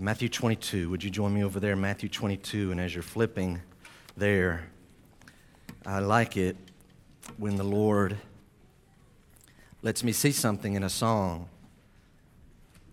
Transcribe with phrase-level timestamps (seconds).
[0.00, 0.90] Matthew 22.
[0.90, 2.70] Would you join me over there, Matthew 22?
[2.70, 3.60] And as you're flipping
[4.16, 4.68] there,
[5.84, 6.56] I like it
[7.36, 8.16] when the Lord
[9.82, 11.48] lets me see something in a song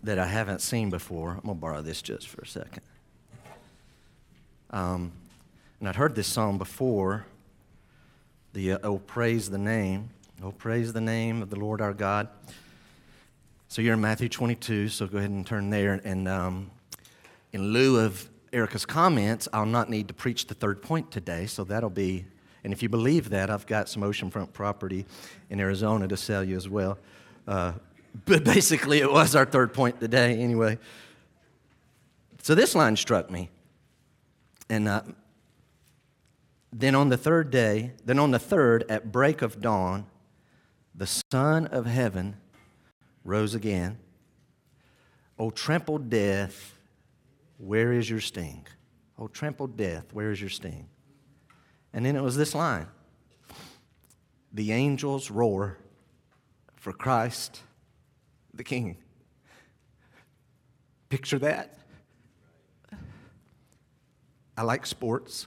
[0.02, 1.30] that I haven't seen before.
[1.30, 2.82] I'm going to borrow this just for a second.
[4.70, 5.12] Um,
[5.78, 7.24] and I'd heard this song before.
[8.52, 10.10] The uh, Oh, praise the name.
[10.42, 12.28] Oh, praise the name of the Lord our God.
[13.68, 16.00] So you're in Matthew 22, so go ahead and turn there.
[16.04, 16.70] And um,
[17.56, 21.64] in lieu of Erica's comments, I'll not need to preach the third point today, so
[21.64, 22.26] that'll be,
[22.62, 25.06] and if you believe that, I've got some oceanfront property
[25.48, 26.98] in Arizona to sell you as well.
[27.48, 27.72] Uh,
[28.26, 30.78] but basically, it was our third point today, anyway.
[32.42, 33.48] So this line struck me.
[34.68, 35.00] And uh,
[36.74, 40.04] then on the third day, then on the third, at break of dawn,
[40.94, 42.36] the Son of Heaven
[43.24, 43.96] rose again.
[45.38, 46.75] O trampled death,
[47.58, 48.66] where is your sting?
[49.18, 50.88] O trampled death, where is your sting?
[51.92, 52.88] And then it was this line
[54.52, 55.78] The angels roar
[56.76, 57.62] for Christ
[58.56, 58.96] the King.
[61.08, 61.78] Picture that.
[64.56, 65.46] I like sports.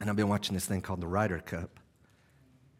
[0.00, 1.78] And I've been watching this thing called the Ryder Cup.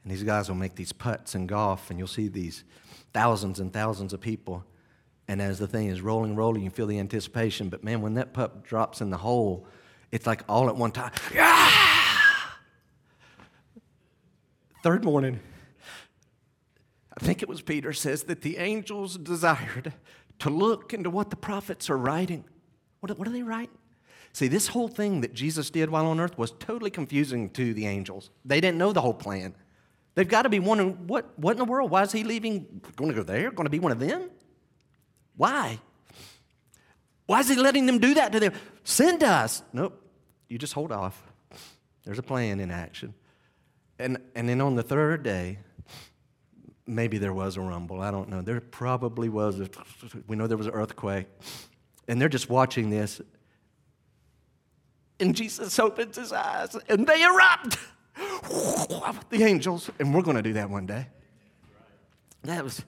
[0.02, 2.64] And these guys will make these putts in golf, and you'll see these
[3.12, 4.64] thousands and thousands of people.
[5.28, 7.68] And as the thing is rolling, rolling, you feel the anticipation.
[7.68, 9.66] But man, when that pup drops in the hole,
[10.10, 11.12] it's like all at one time.
[14.82, 15.38] Third morning,
[17.16, 19.92] I think it was Peter says that the angels desired
[20.40, 22.44] to look into what the prophets are writing.
[23.00, 23.78] What, what are they writing?
[24.32, 27.86] See, this whole thing that Jesus did while on earth was totally confusing to the
[27.86, 28.30] angels.
[28.44, 29.54] They didn't know the whole plan.
[30.14, 31.90] They've got to be wondering, what, what in the world?
[31.90, 32.82] Why is he leaving?
[32.96, 33.50] Going to go there?
[33.50, 34.30] Going to be one of them?
[35.42, 35.80] Why?
[37.26, 38.52] Why is he letting them do that to them?
[38.84, 39.64] Send us.
[39.72, 40.00] Nope.
[40.48, 41.20] You just hold off.
[42.04, 43.12] There's a plan in action.
[43.98, 45.58] And, and then on the third day,
[46.86, 48.02] maybe there was a rumble.
[48.02, 48.40] I don't know.
[48.40, 49.58] There probably was.
[49.58, 49.68] A,
[50.28, 51.26] we know there was an earthquake.
[52.06, 53.20] And they're just watching this.
[55.18, 57.78] And Jesus opens his eyes and they erupt.
[59.30, 59.90] the angels.
[59.98, 61.08] And we're going to do that one day.
[62.44, 62.84] That was.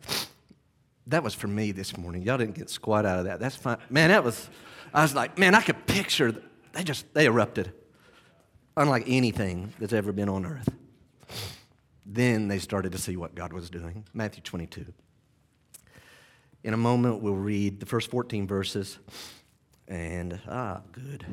[1.07, 2.23] That was for me this morning.
[2.23, 3.41] Y'all didn't get squat out of that.
[3.41, 3.79] That's fine.
[3.91, 4.49] Man, that was,
[4.93, 6.35] I was like, man, I could picture,
[6.73, 7.73] they just, they erupted.
[8.77, 10.69] Unlike anything that's ever been on earth.
[12.07, 14.05] Then they started to see what God was doing.
[14.13, 14.87] Matthew 22.
[16.65, 18.99] In a moment, we'll read the first 14 verses.
[19.87, 21.25] And, ah, good.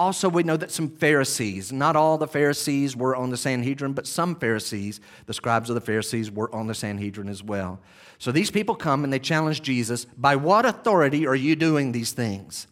[0.00, 4.06] Also, we know that some Pharisees, not all the Pharisees were on the Sanhedrin, but
[4.06, 7.80] some Pharisees, the scribes of the Pharisees, were on the Sanhedrin as well.
[8.18, 12.12] So these people come and they challenge Jesus By what authority are you doing these
[12.12, 12.68] things?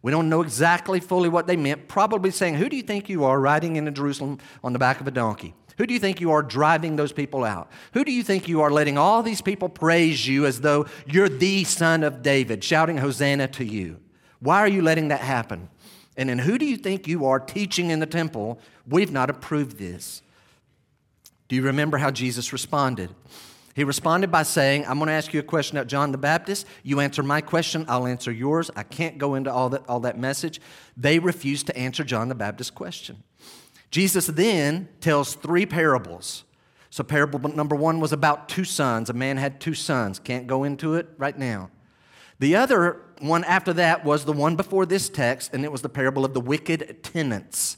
[0.00, 3.24] We don't know exactly fully what they meant, probably saying, Who do you think you
[3.24, 5.54] are riding into Jerusalem on the back of a donkey?
[5.76, 7.70] Who do you think you are driving those people out?
[7.92, 11.28] Who do you think you are letting all these people praise you as though you're
[11.28, 13.98] the son of David, shouting Hosanna to you?
[14.40, 15.68] Why are you letting that happen?
[16.16, 18.58] And then who do you think you are teaching in the temple?
[18.86, 20.22] We've not approved this.
[21.48, 23.10] Do you remember how Jesus responded?
[23.74, 26.66] He responded by saying, I'm going to ask you a question about John the Baptist.
[26.82, 28.70] You answer my question, I'll answer yours.
[28.76, 30.60] I can't go into all that, all that message.
[30.96, 33.22] They refused to answer John the Baptist's question.
[33.90, 36.44] Jesus then tells three parables.
[36.90, 39.08] So, parable number one was about two sons.
[39.08, 40.18] A man had two sons.
[40.18, 41.70] Can't go into it right now.
[42.38, 45.88] The other one after that was the one before this text, and it was the
[45.88, 47.76] parable of the wicked tenants,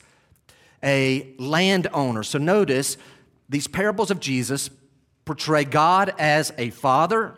[0.83, 2.23] a landowner.
[2.23, 2.97] So, notice
[3.49, 4.71] these parables of Jesus
[5.25, 7.37] portray God as a father,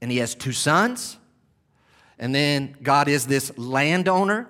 [0.00, 1.18] and he has two sons.
[2.18, 4.48] And then God is this landowner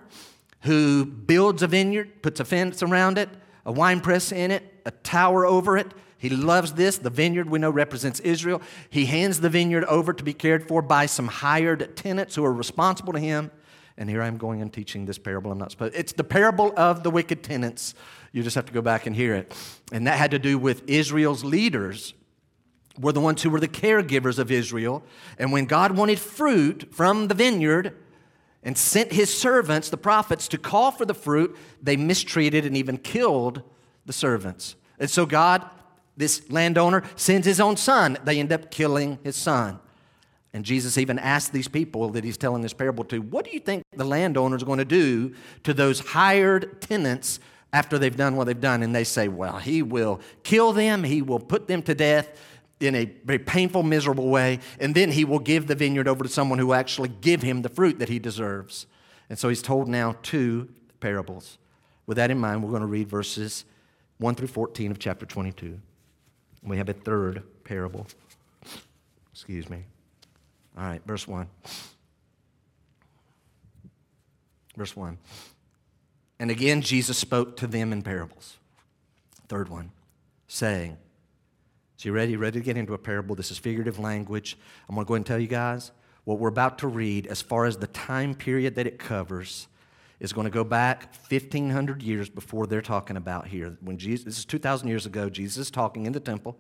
[0.63, 3.29] who builds a vineyard, puts a fence around it,
[3.65, 5.93] a wine press in it, a tower over it.
[6.25, 6.97] He loves this.
[6.97, 8.63] The vineyard we know represents Israel.
[8.89, 12.53] He hands the vineyard over to be cared for by some hired tenants who are
[12.53, 13.51] responsible to him.
[13.99, 15.53] And here I'm going and teaching this parable.
[15.53, 15.95] I'm not supposed.
[15.95, 17.95] It's the parable of the wicked tenants
[18.33, 19.55] you just have to go back and hear it.
[19.93, 22.15] And that had to do with Israel's leaders
[22.99, 25.05] were the ones who were the caregivers of Israel.
[25.39, 27.95] And when God wanted fruit from the vineyard
[28.63, 32.97] and sent his servants, the prophets, to call for the fruit, they mistreated and even
[32.97, 33.61] killed
[34.07, 34.75] the servants.
[34.99, 35.69] And so God,
[36.17, 38.19] this landowner, sends his own son.
[38.25, 39.81] They end up killing his son.
[40.53, 43.61] And Jesus even asked these people that he's telling this parable to, What do you
[43.61, 45.35] think the landowner is going to do
[45.65, 47.41] to those hired tenants
[47.75, 48.83] after they've done what they've done.
[48.83, 52.41] And they say, well, he will kill them, he will put them to death
[52.81, 56.31] in a very painful, miserable way, and then he will give the vineyard over to
[56.31, 58.87] someone who will actually give him the fruit that he deserves.
[59.29, 60.69] And so he's told now two
[61.01, 61.59] parables.
[62.07, 63.65] With that in mind, we're going to read verses
[64.19, 65.81] 1 through 14 of chapter 22.
[66.65, 68.07] We have a third parable.
[69.33, 69.85] Excuse me.
[70.77, 71.47] All right, verse 1.
[74.77, 75.19] Verse 1.
[76.39, 78.57] And again, Jesus spoke to them in parables.
[79.49, 79.93] Third one,
[80.49, 80.97] saying,
[81.97, 82.37] So you ready?
[82.37, 83.35] Ready to get into a parable?
[83.35, 84.59] This is figurative language.
[84.89, 85.93] I'm going to go ahead and tell you guys
[86.25, 89.69] what we're about to read, as far as the time period that it covers,
[90.21, 93.77] is going to go back 1,500 years before they're talking about here.
[93.81, 96.59] When Jesus, this is 2,000 years ago, Jesus is talking in the temple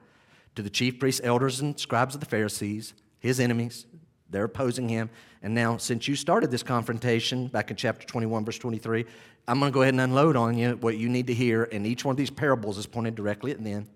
[0.55, 3.87] to the chief priests, elders, and scribes of the Pharisees, his enemies.
[4.31, 5.11] They're opposing him.
[5.43, 9.05] And now, since you started this confrontation back in chapter 21, verse 23,
[9.47, 11.65] I'm going to go ahead and unload on you what you need to hear.
[11.71, 13.87] And each one of these parables is pointed directly at them.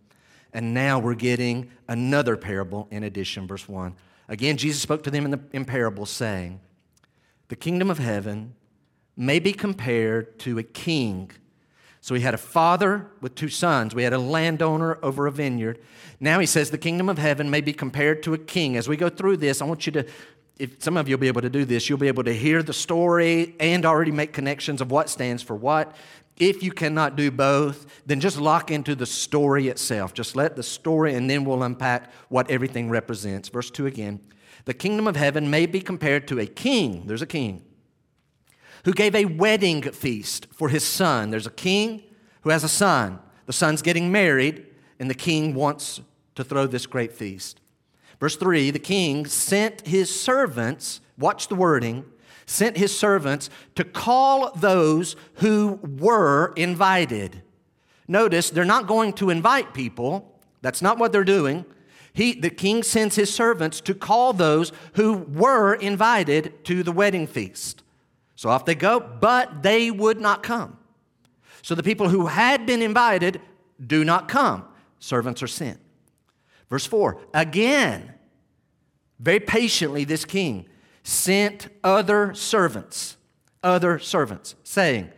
[0.52, 3.94] And now we're getting another parable in addition, verse 1.
[4.28, 6.60] Again, Jesus spoke to them in, the, in parables, saying,
[7.48, 8.54] The kingdom of heaven
[9.18, 11.28] may be compared to a king.
[12.00, 13.94] So he had a father with two sons.
[13.94, 15.80] We had a landowner over a vineyard.
[16.20, 18.76] Now he says the kingdom of heaven may be compared to a king.
[18.76, 20.06] As we go through this, I want you to
[20.58, 22.64] if some of you will be able to do this, you'll be able to hear
[22.64, 25.94] the story and already make connections of what stands for what.
[26.36, 30.14] If you cannot do both, then just lock into the story itself.
[30.14, 33.48] Just let the story, and then we'll unpack what everything represents.
[33.48, 34.18] Verse 2 again.
[34.64, 37.06] The kingdom of heaven may be compared to a king.
[37.06, 37.64] There's a king
[38.84, 41.30] who gave a wedding feast for his son.
[41.30, 42.02] There's a king
[42.42, 43.18] who has a son.
[43.46, 44.66] The son's getting married,
[44.98, 46.00] and the king wants
[46.34, 47.60] to throw this great feast.
[48.20, 52.04] Verse 3 the king sent his servants, watch the wording,
[52.46, 57.42] sent his servants to call those who were invited.
[58.06, 61.64] Notice they're not going to invite people, that's not what they're doing.
[62.12, 67.26] He, the king sends his servants to call those who were invited to the wedding
[67.26, 67.82] feast.
[68.38, 70.78] So off they go, but they would not come.
[71.60, 73.40] So the people who had been invited
[73.84, 74.64] do not come.
[75.00, 75.80] Servants are sent.
[76.70, 78.14] Verse 4 Again,
[79.18, 80.68] very patiently, this king
[81.02, 83.16] sent other servants,
[83.64, 85.10] other servants, saying,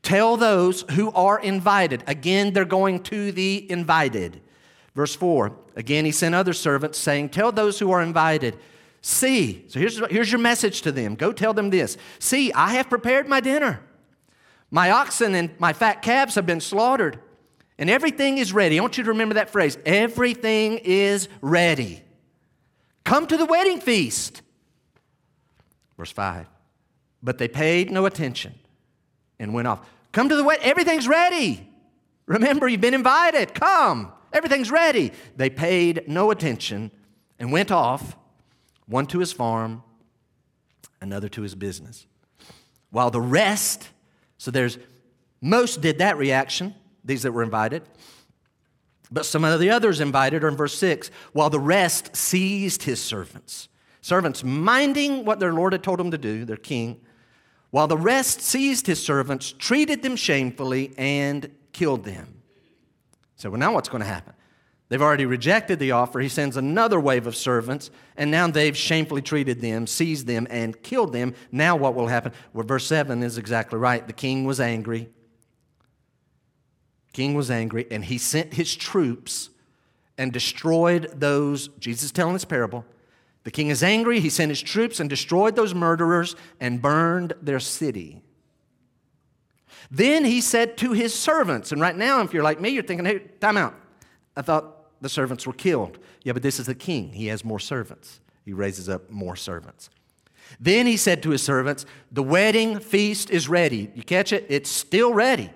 [0.00, 2.02] Tell those who are invited.
[2.06, 4.40] Again, they're going to the invited.
[4.94, 8.56] Verse 4 Again, he sent other servants, saying, Tell those who are invited.
[9.06, 11.14] See, so here's, here's your message to them.
[11.14, 11.98] Go tell them this.
[12.20, 13.80] See, I have prepared my dinner.
[14.70, 17.18] My oxen and my fat calves have been slaughtered
[17.76, 18.78] and everything is ready.
[18.78, 22.02] I want you to remember that phrase everything is ready.
[23.04, 24.40] Come to the wedding feast.
[25.98, 26.46] Verse 5.
[27.22, 28.54] But they paid no attention
[29.38, 29.86] and went off.
[30.12, 31.68] Come to the wedding, everything's ready.
[32.24, 33.52] Remember, you've been invited.
[33.52, 35.12] Come, everything's ready.
[35.36, 36.90] They paid no attention
[37.38, 38.16] and went off,
[38.86, 39.82] one to his farm,
[41.00, 42.06] another to his business.
[42.94, 43.88] while the rest,
[44.38, 44.78] so there's
[45.40, 46.74] most did that reaction,
[47.04, 47.82] these that were invited.
[49.10, 53.02] But some of the others invited are in verse 6, while the rest seized his
[53.02, 53.68] servants.
[54.00, 57.00] Servants minding what their Lord had told them to do, their king,
[57.70, 62.42] while the rest seized his servants, treated them shamefully, and killed them.
[63.34, 64.34] So, well, now what's going to happen?
[64.94, 66.20] They've already rejected the offer.
[66.20, 70.80] He sends another wave of servants, and now they've shamefully treated them, seized them, and
[70.84, 71.34] killed them.
[71.50, 72.30] Now, what will happen?
[72.52, 74.06] Well, verse 7 is exactly right.
[74.06, 75.08] The king was angry.
[77.12, 79.50] King was angry, and he sent his troops
[80.16, 81.66] and destroyed those.
[81.80, 82.84] Jesus telling this parable.
[83.42, 84.20] The king is angry.
[84.20, 88.22] He sent his troops and destroyed those murderers and burned their city.
[89.90, 93.06] Then he said to his servants, and right now, if you're like me, you're thinking,
[93.06, 93.74] hey, time out.
[94.36, 94.73] I thought
[95.04, 95.98] the servants were killed.
[96.22, 97.12] Yeah, but this is the king.
[97.12, 98.20] He has more servants.
[98.42, 99.90] He raises up more servants.
[100.58, 103.90] Then he said to his servants, The wedding feast is ready.
[103.94, 104.46] You catch it?
[104.48, 105.50] It's still ready.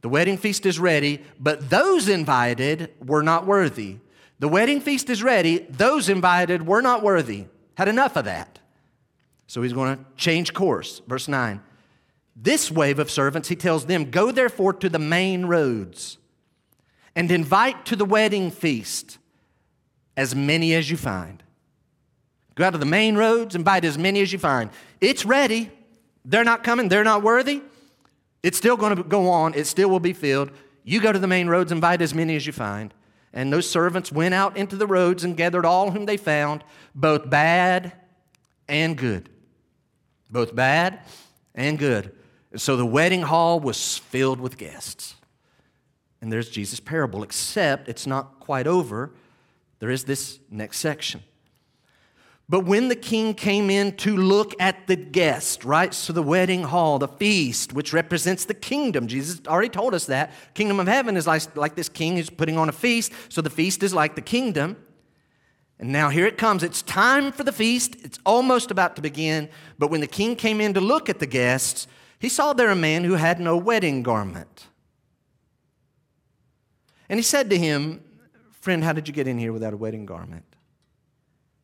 [0.00, 3.98] The wedding feast is ready, but those invited were not worthy.
[4.40, 7.44] The wedding feast is ready, those invited were not worthy.
[7.76, 8.58] Had enough of that.
[9.46, 11.02] So he's going to change course.
[11.06, 11.62] Verse 9.
[12.34, 16.18] This wave of servants, he tells them, Go therefore to the main roads
[17.14, 19.18] and invite to the wedding feast
[20.16, 21.42] as many as you find.
[22.54, 24.70] Go out to the main roads, and invite as many as you find.
[25.00, 25.70] It's ready.
[26.24, 27.62] They're not coming, they're not worthy.
[28.42, 30.50] It's still going to go on, it still will be filled.
[30.84, 32.92] You go to the main roads, and invite as many as you find.
[33.32, 36.64] And those servants went out into the roads and gathered all whom they found,
[36.94, 37.92] both bad
[38.68, 39.30] and good.
[40.30, 41.00] Both bad
[41.54, 42.14] and good.
[42.50, 45.14] And so the wedding hall was filled with guests.
[46.22, 49.10] And there's Jesus' parable, except it's not quite over.
[49.80, 51.22] There is this next section.
[52.48, 55.92] But when the king came in to look at the guest, right?
[55.92, 59.08] So the wedding hall, the feast, which represents the kingdom.
[59.08, 60.32] Jesus already told us that.
[60.54, 63.12] Kingdom of heaven is like, like this king who's putting on a feast.
[63.28, 64.76] So the feast is like the kingdom.
[65.78, 66.62] And now here it comes.
[66.62, 67.96] It's time for the feast.
[68.04, 69.48] It's almost about to begin.
[69.78, 71.88] But when the king came in to look at the guests,
[72.20, 74.68] he saw there a man who had no wedding garment.
[77.12, 78.02] And he said to him,
[78.50, 80.46] Friend, how did you get in here without a wedding garment?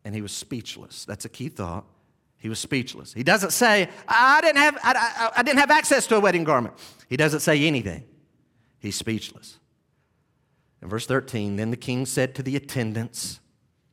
[0.08, 1.04] and he was speechless.
[1.04, 1.84] That's a key thought.
[2.38, 3.12] He was speechless.
[3.12, 6.44] He doesn't say, I didn't have, I, I, I didn't have access to a wedding
[6.44, 6.76] garment.
[7.10, 8.04] He doesn't say anything.
[8.78, 9.58] He's speechless.
[10.80, 13.40] In verse 13, then the king said to the attendants,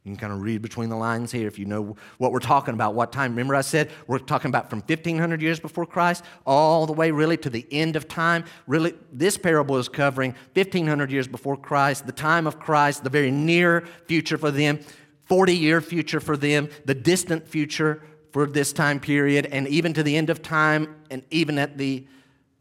[0.06, 2.76] you can kind of read between the lines here if you know what we're talking
[2.76, 3.32] about, what time.
[3.32, 7.38] Remember, I said we're talking about from 1500 years before Christ all the way really
[7.38, 8.46] to the end of time.
[8.68, 13.32] Really, this parable is covering 1500 years before Christ, the time of Christ, the very
[13.32, 14.80] near future for them.
[15.24, 20.04] 40 year future for them, the distant future for this time period, and even to
[20.04, 22.06] the end of time, and even at the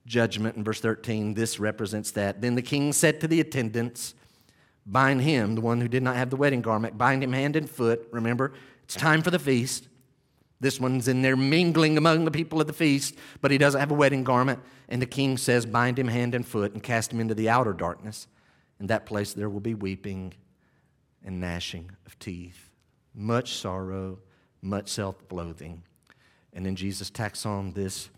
[0.07, 2.41] judgment in verse 13, this represents that.
[2.41, 4.15] Then the king said to the attendants,
[4.87, 7.69] Bind him, the one who did not have the wedding garment, bind him hand and
[7.69, 8.07] foot.
[8.12, 9.88] Remember, it's time for the feast.
[10.61, 13.91] This one's in there mingling among the people of the feast, but he doesn't have
[13.91, 14.61] a wedding garment.
[14.88, 17.73] And the king says, Bind him hand and foot and cast him into the outer
[17.73, 18.26] darkness.
[18.79, 20.35] In that place there will be weeping
[21.25, 22.71] and gnashing of teeth,
[23.14, 24.19] much sorrow,
[24.61, 25.83] much self loathing.
[26.53, 28.09] And then Jesus tacks on this,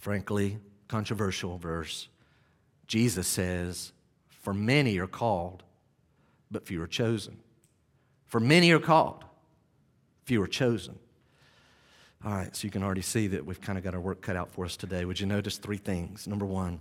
[0.00, 2.08] frankly, controversial verse.
[2.86, 3.92] Jesus says,
[4.48, 5.62] For many are called,
[6.50, 7.36] but few are chosen.
[8.28, 9.26] For many are called,
[10.24, 10.98] few are chosen.
[12.24, 14.36] All right, so you can already see that we've kind of got our work cut
[14.36, 15.04] out for us today.
[15.04, 16.26] Would you notice three things?
[16.26, 16.80] Number one,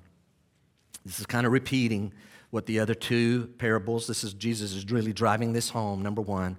[1.05, 2.13] this is kind of repeating
[2.51, 6.01] what the other two parables, this is Jesus is really driving this home.
[6.01, 6.55] Number one,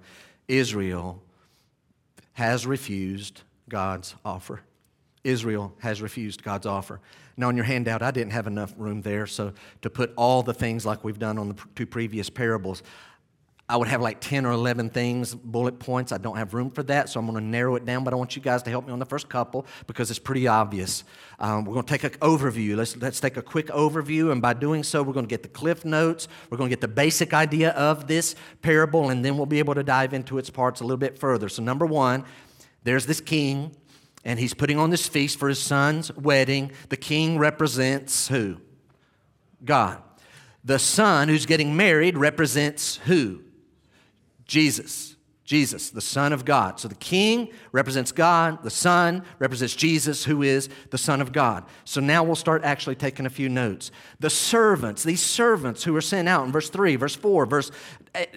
[0.47, 1.23] Israel
[2.33, 4.61] has refused God's offer.
[5.23, 6.99] Israel has refused God's offer.
[7.39, 10.53] Now, on your handout, I didn't have enough room there, so to put all the
[10.53, 12.83] things like we've done on the two previous parables,
[13.69, 16.11] I would have like 10 or 11 things, bullet points.
[16.11, 18.03] I don't have room for that, so I'm going to narrow it down.
[18.03, 20.49] But I want you guys to help me on the first couple because it's pretty
[20.49, 21.05] obvious.
[21.39, 22.75] Um, we're going to take an overview.
[22.75, 25.47] Let's, let's take a quick overview, and by doing so, we're going to get the
[25.47, 26.27] cliff notes.
[26.49, 29.75] We're going to get the basic idea of this parable, and then we'll be able
[29.75, 31.47] to dive into its parts a little bit further.
[31.47, 32.25] So, number one,
[32.83, 33.77] there's this king,
[34.23, 36.71] and he's putting on this feast for his son's wedding.
[36.89, 38.57] The king represents who?
[39.63, 40.01] God.
[40.63, 43.41] The son who's getting married represents who?
[44.45, 45.15] Jesus.
[45.49, 46.79] Jesus, the Son of God.
[46.79, 51.63] So the King represents God, the Son represents Jesus, who is the Son of God.
[51.85, 53.89] So now we'll start actually taking a few notes.
[54.19, 57.71] The servants, these servants who are sent out in verse 3, verse 4, verse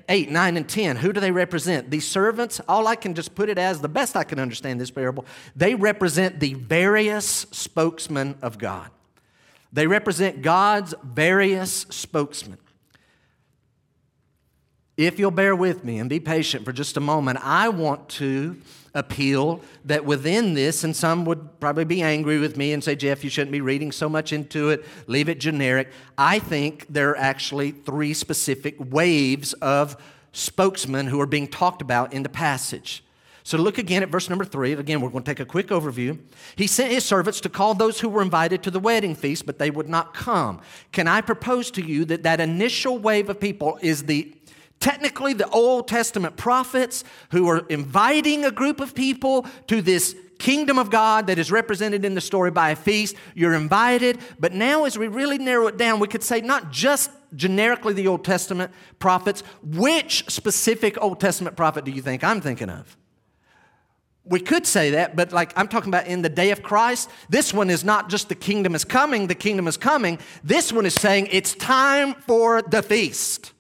[0.09, 1.91] 8, 9, and 10, who do they represent?
[1.91, 4.91] These servants, all I can just put it as the best I can understand this
[4.91, 8.89] parable, they represent the various spokesmen of God.
[9.71, 12.57] They represent God's various spokesmen.
[15.03, 18.57] If you'll bear with me and be patient for just a moment, I want to
[18.95, 23.25] appeal that within this, and some would probably be angry with me and say, Jeff,
[23.25, 25.91] you shouldn't be reading so much into it, leave it generic.
[26.17, 29.97] I think there are actually three specific waves of
[30.33, 33.03] spokesmen who are being talked about in the passage.
[33.45, 34.73] So look again at verse number three.
[34.73, 36.17] Again, we're going to take a quick overview.
[36.55, 39.59] He sent his servants to call those who were invited to the wedding feast, but
[39.59, 40.61] they would not come.
[40.93, 44.33] Can I propose to you that that initial wave of people is the
[44.83, 50.77] technically the Old Testament prophets who are inviting a group of people to this kingdom
[50.77, 53.15] of God that is represented in the story by a feast.
[53.35, 54.19] You're invited.
[54.41, 58.09] But now, as we really narrow it down, we could say not just generically the
[58.09, 59.43] Old Testament prophets.
[59.63, 62.97] Which specific Old Testament prophet do you think I'm thinking of?
[64.25, 67.55] We could say that, but like I'm talking about in the day of Christ, this
[67.55, 70.19] one is not just the kingdom is coming, the kingdom is coming.
[70.43, 73.52] This one is saying it's time for the feast.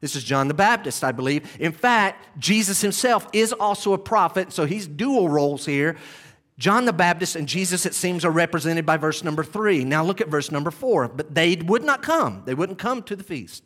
[0.00, 1.56] This is John the Baptist, I believe.
[1.60, 5.96] In fact, Jesus himself is also a prophet, so he's dual roles here.
[6.58, 9.84] John the Baptist and Jesus, it seems, are represented by verse number three.
[9.84, 11.08] Now look at verse number four.
[11.08, 13.64] But they would not come, they wouldn't come to the feast.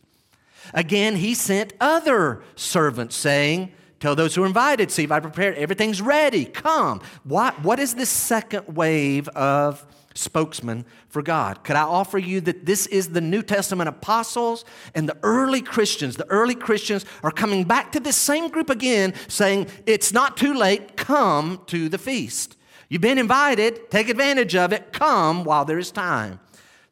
[0.73, 5.57] Again, he sent other servants saying, Tell those who are invited, see if I prepared,
[5.57, 7.01] everything's ready, come.
[7.23, 9.85] What, what is this second wave of
[10.15, 11.65] spokesman for God.
[11.65, 16.17] Could I offer you that this is the New Testament apostles and the early Christians?
[16.17, 20.55] The early Christians are coming back to this same group again, saying, It's not too
[20.55, 22.57] late, come to the feast.
[22.89, 26.41] You've been invited, take advantage of it, come while there is time.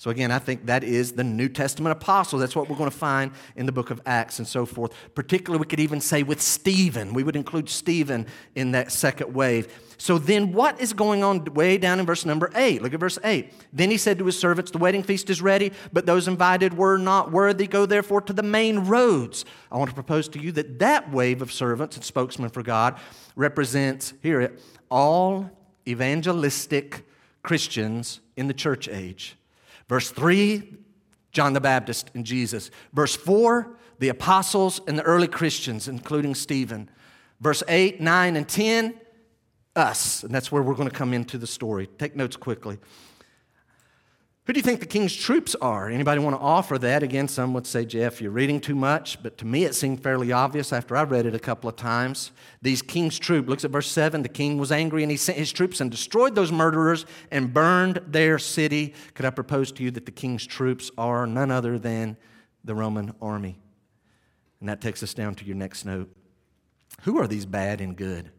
[0.02, 2.40] So, again, I think that is the New Testament apostle.
[2.40, 4.92] That's what we're going to find in the book of Acts and so forth.
[5.14, 7.14] Particularly, we could even say with Stephen.
[7.14, 9.73] We would include Stephen in that second wave.
[9.99, 12.82] So, then what is going on way down in verse number eight?
[12.82, 13.52] Look at verse eight.
[13.73, 16.99] Then he said to his servants, The wedding feast is ready, but those invited were
[16.99, 17.69] not worthy.
[17.69, 19.45] Go therefore to the main roads.
[19.71, 22.99] I want to propose to you that that wave of servants and spokesmen for God
[23.36, 24.60] represents, hear it,
[24.91, 25.49] all
[25.86, 27.06] evangelistic
[27.45, 29.36] Christians in the church age.
[29.93, 30.63] Verse 3,
[31.33, 32.71] John the Baptist and Jesus.
[32.95, 36.89] Verse 4, the apostles and the early Christians, including Stephen.
[37.43, 38.95] Verse 8, 9, and 10,
[39.76, 40.23] us.
[40.23, 41.91] And that's where we're going to come into the story.
[41.99, 42.78] Take notes quickly.
[44.47, 45.89] Who do you think the king's troops are?
[45.89, 47.05] Anybody want to offer that?
[47.05, 50.33] Again, some would say, Jeff, you're reading too much, but to me it seemed fairly
[50.33, 52.33] obvious after I read it a couple of times.
[52.61, 55.52] These king's troops, looks at verse 7, the king was angry and he sent his
[55.52, 58.95] troops and destroyed those murderers and burned their city.
[59.15, 62.17] Could I propose to you that the king's troops are none other than
[62.65, 63.61] the Roman army?
[64.59, 66.13] And that takes us down to your next note.
[67.02, 68.33] Who are these bad and good?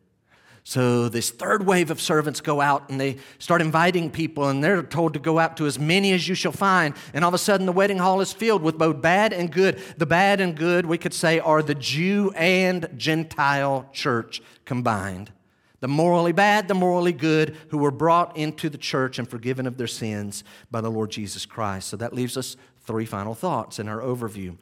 [0.66, 4.82] So, this third wave of servants go out and they start inviting people, and they're
[4.82, 6.96] told to go out to as many as you shall find.
[7.14, 9.82] And all of a sudden, the wedding hall is filled with both bad and good.
[9.98, 15.34] The bad and good, we could say, are the Jew and Gentile church combined.
[15.82, 19.76] The morally bad, the morally good, who were brought into the church and forgiven of
[19.76, 21.90] their sins by the Lord Jesus Christ.
[21.90, 24.56] So, that leaves us three final thoughts in our overview.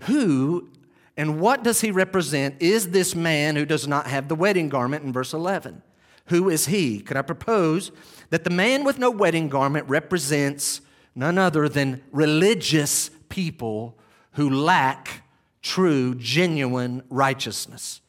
[0.00, 0.68] Who
[1.16, 2.56] and what does he represent?
[2.60, 5.82] Is this man who does not have the wedding garment in verse 11?
[6.26, 7.00] Who is he?
[7.00, 7.90] Could I propose
[8.30, 10.80] that the man with no wedding garment represents
[11.14, 13.98] none other than religious people
[14.32, 15.24] who lack
[15.60, 18.00] true, genuine righteousness?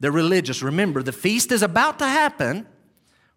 [0.00, 0.62] They're religious.
[0.62, 2.66] Remember, the feast is about to happen.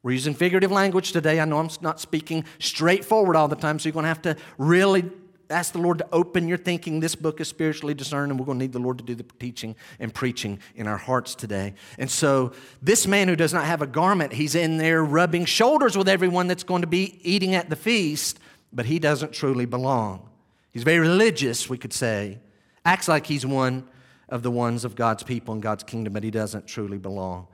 [0.04, 1.40] We're using figurative language today.
[1.40, 4.36] I know I'm not speaking straightforward all the time, so you're going to have to
[4.58, 5.10] really
[5.50, 7.00] ask the Lord to open your thinking.
[7.00, 9.24] This book is spiritually discerned, and we're going to need the Lord to do the
[9.40, 11.74] teaching and preaching in our hearts today.
[11.98, 15.98] And so, this man who does not have a garment, he's in there rubbing shoulders
[15.98, 18.40] with everyone that's going to be eating at the feast,
[18.74, 20.30] but he doesn't truly belong.
[20.72, 22.40] He's very religious, we could say,
[22.84, 23.88] acts like he's one
[24.30, 27.48] of the ones of God's people in God's kingdom, but he doesn't truly belong.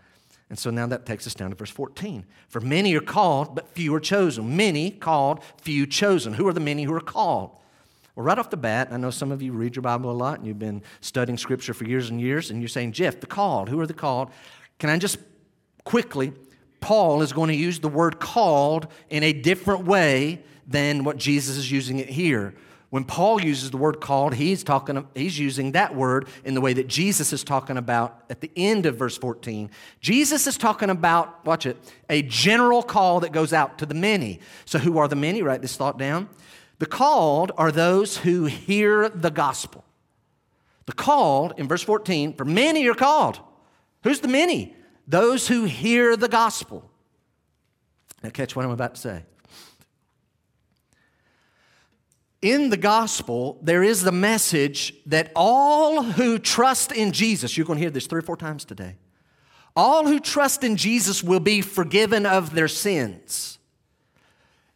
[0.49, 2.25] And so now that takes us down to verse 14.
[2.49, 4.57] For many are called, but few are chosen.
[4.57, 6.33] Many called, few chosen.
[6.33, 7.51] Who are the many who are called?
[8.15, 10.39] Well, right off the bat, I know some of you read your Bible a lot
[10.39, 13.69] and you've been studying Scripture for years and years, and you're saying, Jeff, the called,
[13.69, 14.29] who are the called?
[14.79, 15.17] Can I just
[15.83, 16.33] quickly,
[16.79, 21.57] Paul is going to use the word called in a different way than what Jesus
[21.57, 22.53] is using it here.
[22.89, 26.73] When Paul uses the word called, he's, talking, he's using that word in the way
[26.73, 29.69] that Jesus is talking about at the end of verse 14.
[30.01, 31.77] Jesus is talking about, watch it,
[32.09, 34.41] a general call that goes out to the many.
[34.65, 35.41] So, who are the many?
[35.41, 36.27] Write this thought down.
[36.81, 39.85] The called are those who hear the gospel.
[40.87, 43.39] The called, in verse 14, for many are called.
[44.03, 44.75] Who's the many?
[45.07, 46.89] Those who hear the gospel.
[48.23, 49.23] Now, catch what I'm about to say
[52.41, 57.77] in the gospel, there is the message that all who trust in Jesus, you're going
[57.77, 58.95] to hear this three or four times today,
[59.75, 63.59] all who trust in Jesus will be forgiven of their sins.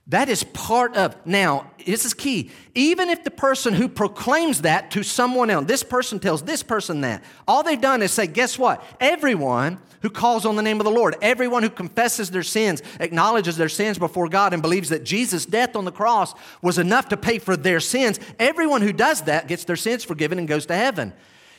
[0.08, 2.52] That is part of, now, this is key.
[2.76, 7.02] Even if the person who proclaims that to someone else, this person tells this person
[7.02, 8.84] that, all they've done is say, guess what?
[9.00, 13.58] Everyone who calls on the name of the Lord, everyone who confesses their sins, acknowledges
[13.58, 17.18] their sins before God, and believes that Jesus' death on the cross was enough to
[17.18, 20.76] pay for their sins, everyone who does that gets their sins forgiven and goes to
[20.76, 21.14] heaven.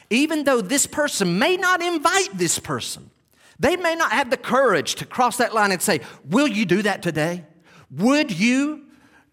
[0.08, 3.10] Even though this person may not invite this person,
[3.58, 6.82] they may not have the courage to cross that line and say, Will you do
[6.82, 7.44] that today?
[7.90, 8.82] Would you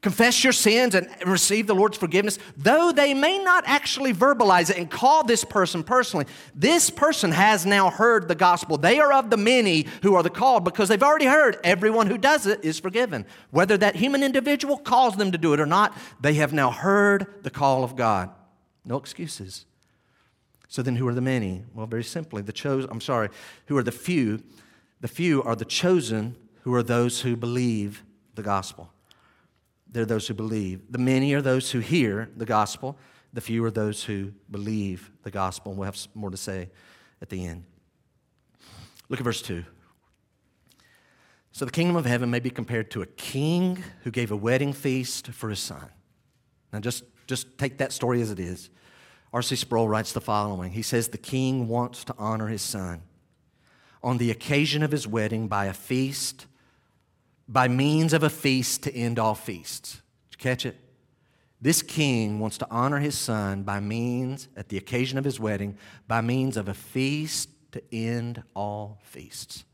[0.02, 2.38] confess your sins and receive the Lord's forgiveness?
[2.58, 7.66] Though they may not actually verbalize it and call this person personally, this person has
[7.66, 8.78] now heard the gospel.
[8.78, 12.18] They are of the many who are the called because they've already heard everyone who
[12.18, 13.26] does it is forgiven.
[13.50, 17.44] Whether that human individual calls them to do it or not, they have now heard
[17.44, 18.30] the call of God.
[18.86, 19.66] No excuses.
[20.68, 21.64] So then, who are the many?
[21.76, 23.30] Well, very simply, the chosen, I'm sorry,
[23.68, 24.42] who are the few?
[25.02, 28.92] The few are the chosen who are those who believe the gospel.
[29.90, 30.82] They're those who believe.
[30.92, 32.98] The many are those who hear the gospel.
[33.32, 35.72] The few are those who believe the gospel.
[35.72, 36.70] And we'll have more to say
[37.22, 37.64] at the end.
[39.10, 39.64] Look at verse 2.
[41.52, 44.74] So the kingdom of heaven may be compared to a king who gave a wedding
[44.74, 45.90] feast for his son.
[46.72, 48.72] Now just, just take that story as it is.
[49.32, 49.56] R.C.
[49.56, 53.04] Sproul writes the following He says, The king wants to honor his son.
[54.04, 56.48] On the occasion of his wedding, by a feast
[57.54, 60.02] by means of a feast to end all feasts.
[60.32, 60.76] Did you catch it?
[61.62, 65.78] This king wants to honor his son by means, at the occasion of his wedding,
[66.08, 69.66] by means of a feast to end all feasts.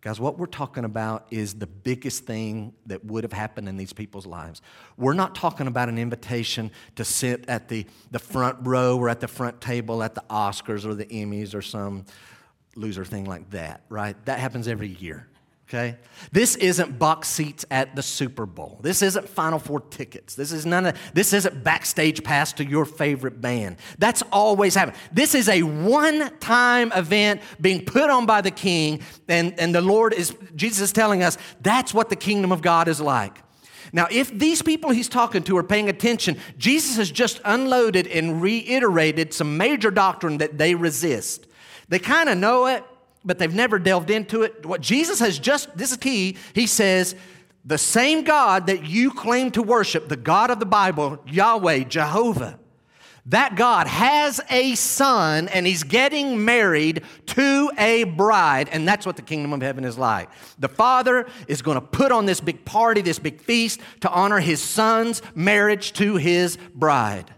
[0.00, 3.92] Guys, what we're talking about is the biggest thing that would have happened in these
[3.92, 4.60] people's lives.
[4.96, 9.20] We're not talking about an invitation to sit at the, the front row or at
[9.20, 12.06] the front table at the Oscars or the Emmys or some
[12.74, 14.16] loser thing like that, right?
[14.24, 15.28] That happens every year
[15.72, 15.96] okay?
[16.30, 18.78] This isn't box seats at the Super Bowl.
[18.82, 20.34] This isn't Final Four tickets.
[20.34, 23.76] This is none of this isn't backstage pass to your favorite band.
[23.98, 24.96] That's always happened.
[25.12, 30.12] This is a one-time event being put on by the king, and, and the Lord
[30.12, 33.38] is Jesus is telling us that's what the kingdom of God is like.
[33.94, 38.40] Now, if these people he's talking to are paying attention, Jesus has just unloaded and
[38.40, 41.46] reiterated some major doctrine that they resist.
[41.88, 42.84] They kind of know it,
[43.24, 44.66] but they've never delved into it.
[44.66, 47.14] What Jesus has just, this is key, he says,
[47.64, 52.58] the same God that you claim to worship, the God of the Bible, Yahweh, Jehovah,
[53.26, 59.14] that God has a son and he's getting married to a bride, and that's what
[59.14, 60.28] the kingdom of heaven is like.
[60.58, 64.40] The father is going to put on this big party, this big feast to honor
[64.40, 67.32] his son's marriage to his bride.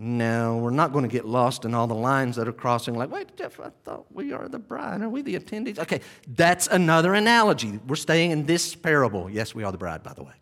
[0.00, 3.10] No, we're not going to get lost in all the lines that are crossing, like,
[3.10, 5.02] wait, Jeff, I thought we are the bride.
[5.02, 5.80] Are we the attendees?
[5.80, 6.00] Okay,
[6.36, 7.80] that's another analogy.
[7.84, 9.28] We're staying in this parable.
[9.28, 10.34] Yes, we are the bride, by the way.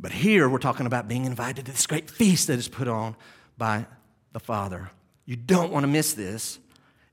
[0.00, 3.14] But here we're talking about being invited to this great feast that is put on
[3.56, 3.86] by
[4.32, 4.90] the Father.
[5.24, 6.58] You don't want to miss this.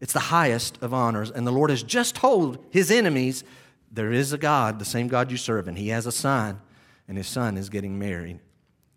[0.01, 1.29] It's the highest of honors.
[1.29, 3.43] And the Lord has just told his enemies
[3.91, 6.61] there is a God, the same God you serve, and he has a son,
[7.07, 8.39] and his son is getting married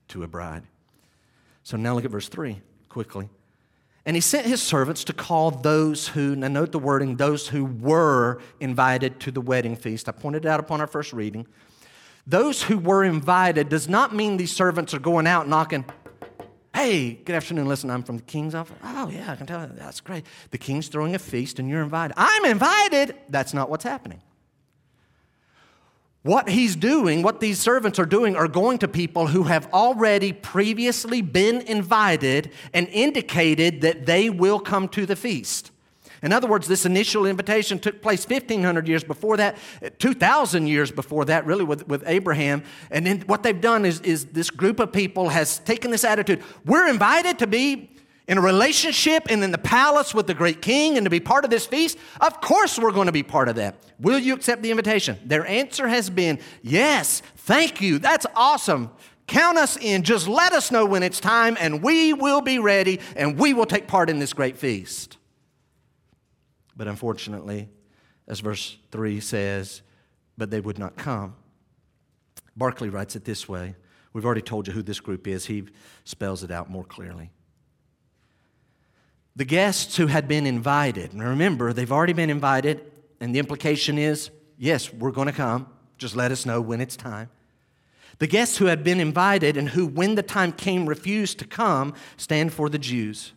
[0.08, 0.62] to a bride.
[1.68, 3.28] So now look at verse 3 quickly.
[4.06, 7.66] And he sent his servants to call those who, now note the wording, those who
[7.66, 10.08] were invited to the wedding feast.
[10.08, 11.46] I pointed out upon our first reading.
[12.26, 15.84] Those who were invited does not mean these servants are going out knocking,
[16.74, 17.68] Hey, good afternoon.
[17.68, 18.74] Listen, I'm from the king's office.
[18.82, 19.70] Oh, yeah, I can tell you.
[19.74, 20.24] That's great.
[20.52, 22.14] The king's throwing a feast and you're invited.
[22.16, 23.14] I'm invited.
[23.28, 24.22] That's not what's happening.
[26.22, 30.32] What he's doing, what these servants are doing, are going to people who have already
[30.32, 35.70] previously been invited and indicated that they will come to the feast.
[36.22, 39.56] In other words, this initial invitation took place 1,500 years before that,
[40.00, 42.64] 2,000 years before that, really, with, with Abraham.
[42.90, 46.42] And then what they've done is, is this group of people has taken this attitude
[46.64, 47.90] we're invited to be
[48.28, 51.44] in a relationship and in the palace with the great king and to be part
[51.44, 51.98] of this feast?
[52.20, 53.76] Of course, we're going to be part of that.
[53.98, 55.18] Will you accept the invitation?
[55.24, 58.90] Their answer has been yes, thank you, that's awesome.
[59.26, 60.04] Count us in.
[60.04, 63.66] Just let us know when it's time, and we will be ready, and we will
[63.66, 65.18] take part in this great feast.
[66.74, 67.68] But unfortunately,
[68.26, 69.82] as verse 3 says,
[70.38, 71.34] but they would not come.
[72.56, 73.76] Barclay writes it this way.
[74.14, 75.44] We've already told you who this group is.
[75.44, 75.64] He
[76.04, 77.30] spells it out more clearly.
[79.38, 82.80] The guests who had been invited, and remember, they've already been invited,
[83.20, 85.68] and the implication is yes, we're going to come.
[85.96, 87.30] Just let us know when it's time.
[88.18, 91.94] The guests who had been invited and who, when the time came, refused to come
[92.16, 93.32] stand for the Jews.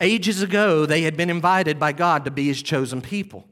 [0.00, 3.46] Ages ago, they had been invited by God to be his chosen people.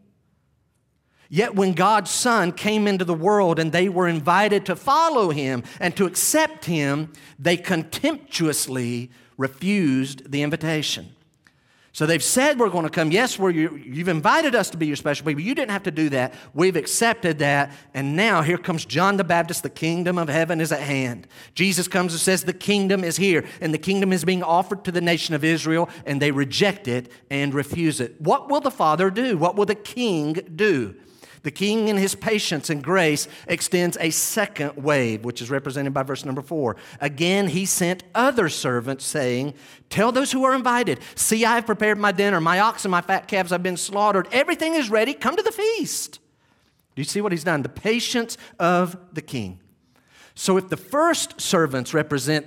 [1.29, 5.63] Yet, when God's Son came into the world and they were invited to follow him
[5.79, 11.15] and to accept him, they contemptuously refused the invitation.
[11.93, 13.11] So they've said we're going to come.
[13.11, 15.43] Yes, we're, you've invited us to be your special people.
[15.43, 16.35] You didn't have to do that.
[16.55, 17.73] We've accepted that.
[17.95, 19.63] And now here comes John the Baptist.
[19.63, 21.27] The kingdom of heaven is at hand.
[21.55, 23.45] Jesus comes and says the kingdom is here.
[23.61, 25.89] And the kingdom is being offered to the nation of Israel.
[26.07, 28.21] And they reject it and refuse it.
[28.21, 29.39] What will the Father do?
[29.39, 30.95] What will the King do?
[31.43, 36.03] The king, in his patience and grace, extends a second wave, which is represented by
[36.03, 36.77] verse number four.
[37.01, 39.55] Again, he sent other servants, saying,
[39.91, 42.41] Tell those who are invited, see, I have prepared my dinner.
[42.41, 44.29] My oxen, my fat calves have been slaughtered.
[44.33, 45.15] Everything is ready.
[45.15, 46.21] Come to the feast.
[46.95, 47.63] Do you see what he's done?
[47.63, 49.61] The patience of the king.
[50.35, 52.47] So, if the first servants represent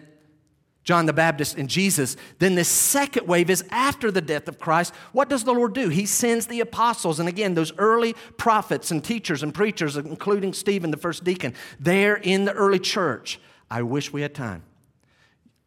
[0.83, 2.17] John the Baptist and Jesus.
[2.39, 4.93] Then this second wave is after the death of Christ.
[5.11, 5.89] What does the Lord do?
[5.89, 10.91] He sends the apostles, and again, those early prophets and teachers and preachers, including Stephen,
[10.91, 13.39] the first deacon, there in the early church.
[13.69, 14.63] I wish we had time.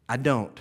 [0.07, 0.59] I don't.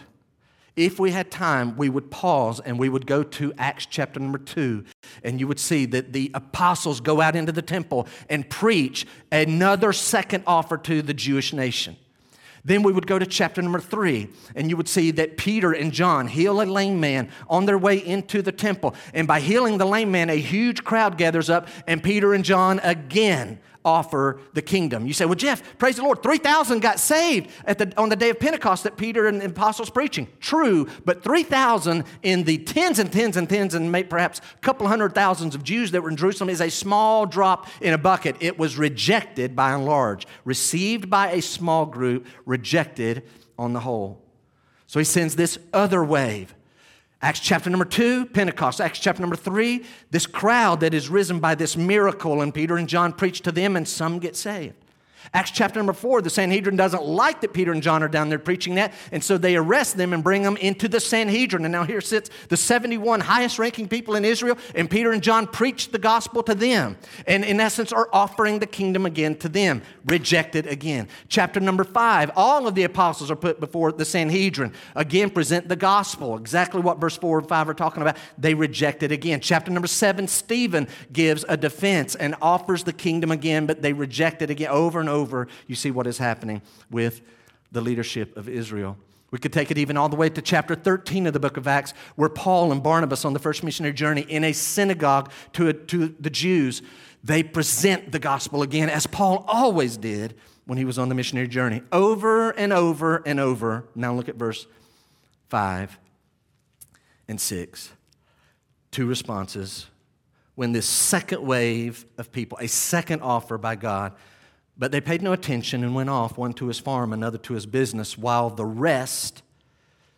[0.76, 4.38] If we had time, we would pause and we would go to Acts chapter number
[4.38, 4.84] two,
[5.22, 9.92] and you would see that the apostles go out into the temple and preach another
[9.92, 11.96] second offer to the Jewish nation.
[12.64, 15.92] Then we would go to chapter number three, and you would see that Peter and
[15.92, 18.94] John heal a lame man on their way into the temple.
[19.12, 22.80] And by healing the lame man, a huge crowd gathers up, and Peter and John
[22.80, 25.06] again offer the kingdom.
[25.06, 28.30] You say, well, Jeff, praise the Lord, 3,000 got saved at the, on the day
[28.30, 30.26] of Pentecost that Peter and the apostles preaching.
[30.40, 34.88] True, but 3,000 in the tens and tens and tens and maybe perhaps a couple
[34.88, 38.36] hundred thousands of Jews that were in Jerusalem is a small drop in a bucket.
[38.40, 43.22] It was rejected by and large, received by a small group, rejected
[43.58, 44.22] on the whole.
[44.86, 46.54] So he sends this other wave
[47.22, 48.80] Acts chapter number two, Pentecost.
[48.80, 52.88] Acts chapter number three, this crowd that is risen by this miracle, and Peter and
[52.88, 54.76] John preach to them, and some get saved.
[55.32, 58.38] Acts chapter number four, the Sanhedrin doesn't like that Peter and John are down there
[58.38, 61.64] preaching that, and so they arrest them and bring them into the Sanhedrin.
[61.64, 65.46] And now here sits the 71 highest ranking people in Israel, and Peter and John
[65.46, 69.82] preach the gospel to them, and in essence are offering the kingdom again to them,
[70.04, 71.08] rejected again.
[71.28, 75.76] Chapter number five, all of the apostles are put before the Sanhedrin, again present the
[75.76, 78.16] gospel, exactly what verse four and five are talking about.
[78.36, 79.40] They reject it again.
[79.40, 84.42] Chapter number seven, Stephen gives a defense and offers the kingdom again, but they reject
[84.42, 87.22] it again over and over over, you see what is happening with
[87.72, 88.96] the leadership of Israel.
[89.30, 91.66] We could take it even all the way to chapter 13 of the book of
[91.66, 96.14] Acts, where Paul and Barnabas on the first missionary journey in a synagogue to, to
[96.20, 96.82] the Jews,
[97.24, 100.34] they present the gospel again, as Paul always did
[100.66, 103.86] when he was on the missionary journey, over and over and over.
[103.94, 104.66] Now look at verse
[105.48, 105.98] 5
[107.26, 107.92] and 6.
[108.90, 109.86] Two responses.
[110.54, 114.12] When this second wave of people, a second offer by God,
[114.76, 117.66] but they paid no attention and went off, one to his farm, another to his
[117.66, 119.42] business, while the rest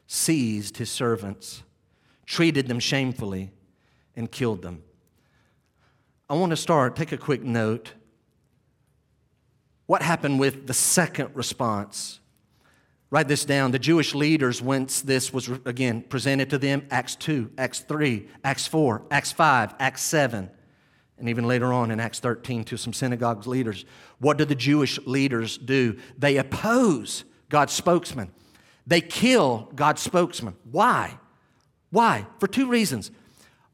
[0.06, 1.62] seized his servants,
[2.24, 3.52] treated them shamefully,
[4.14, 4.82] and killed them.
[6.28, 7.92] I want to start, take a quick note.
[9.86, 12.20] What happened with the second response?
[13.10, 13.70] Write this down.
[13.70, 18.66] The Jewish leaders, once this was again presented to them, Acts 2, Acts 3, Acts
[18.66, 20.50] 4, Acts 5, Acts 7
[21.18, 23.84] and even later on in Acts 13 to some synagogue leaders.
[24.18, 25.98] What do the Jewish leaders do?
[26.18, 28.30] They oppose God's spokesman.
[28.86, 30.56] They kill God's spokesman.
[30.70, 31.18] Why?
[31.90, 32.26] Why?
[32.38, 33.10] For two reasons.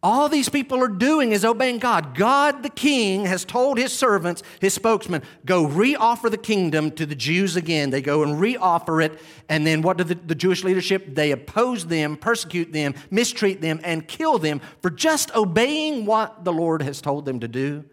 [0.05, 2.17] All these people are doing is obeying God.
[2.17, 7.15] God the King has told his servants, his spokesman, go reoffer the kingdom to the
[7.15, 7.91] Jews again.
[7.91, 9.21] They go and reoffer it.
[9.49, 11.15] And then what do the, the Jewish leadership?
[11.15, 16.53] They oppose them, persecute them, mistreat them, and kill them for just obeying what the
[16.53, 17.85] Lord has told them to do.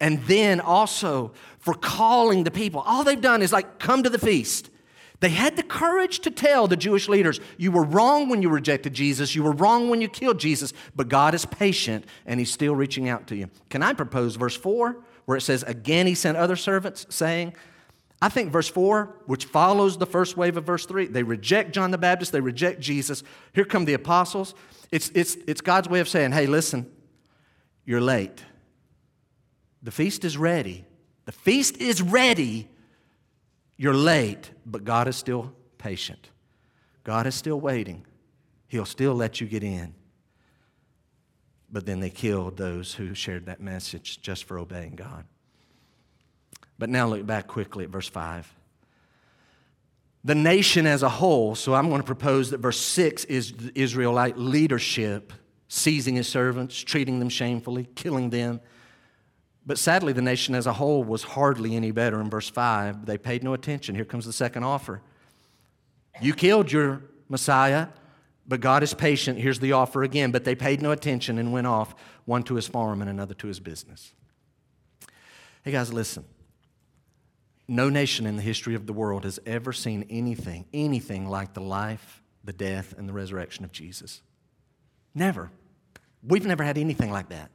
[0.00, 2.80] And then also for calling the people.
[2.80, 4.68] All they've done is like, come to the feast.
[5.24, 8.92] They had the courage to tell the Jewish leaders, You were wrong when you rejected
[8.92, 9.34] Jesus.
[9.34, 10.74] You were wrong when you killed Jesus.
[10.94, 13.48] But God is patient and He's still reaching out to you.
[13.70, 17.54] Can I propose verse 4, where it says, Again He sent other servants, saying,
[18.20, 21.90] I think verse 4, which follows the first wave of verse 3, they reject John
[21.90, 23.22] the Baptist, they reject Jesus.
[23.54, 24.54] Here come the apostles.
[24.92, 26.92] It's, it's, it's God's way of saying, hey, listen,
[27.86, 28.44] you're late.
[29.82, 30.84] The feast is ready.
[31.24, 32.68] The feast is ready.
[33.76, 36.30] You're late, but God is still patient.
[37.02, 38.06] God is still waiting.
[38.68, 39.94] He'll still let you get in.
[41.70, 45.24] But then they killed those who shared that message just for obeying God.
[46.78, 48.52] But now look back quickly at verse 5.
[50.24, 54.38] The nation as a whole, so I'm going to propose that verse 6 is Israelite
[54.38, 55.32] leadership
[55.68, 58.60] seizing his servants, treating them shamefully, killing them.
[59.66, 63.06] But sadly, the nation as a whole was hardly any better in verse 5.
[63.06, 63.94] They paid no attention.
[63.94, 65.00] Here comes the second offer.
[66.20, 67.88] You killed your Messiah,
[68.46, 69.38] but God is patient.
[69.38, 70.32] Here's the offer again.
[70.32, 71.94] But they paid no attention and went off,
[72.26, 74.12] one to his farm and another to his business.
[75.62, 76.24] Hey, guys, listen.
[77.66, 81.62] No nation in the history of the world has ever seen anything, anything like the
[81.62, 84.20] life, the death, and the resurrection of Jesus.
[85.14, 85.50] Never.
[86.22, 87.50] We've never had anything like that.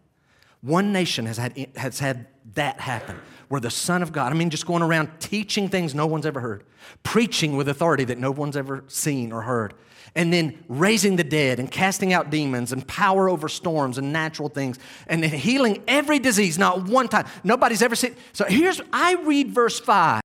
[0.62, 4.50] One nation has had, has had that happen, where the Son of God, I mean,
[4.50, 6.63] just going around teaching things no one's ever heard,
[7.04, 9.74] preaching with authority that no one's ever seen or heard,
[10.15, 14.50] and then raising the dead and casting out demons and power over storms and natural
[14.50, 17.26] things and then healing every disease, not one time.
[17.43, 18.15] Nobody's ever seen.
[18.34, 20.22] So here's, I read verse 5.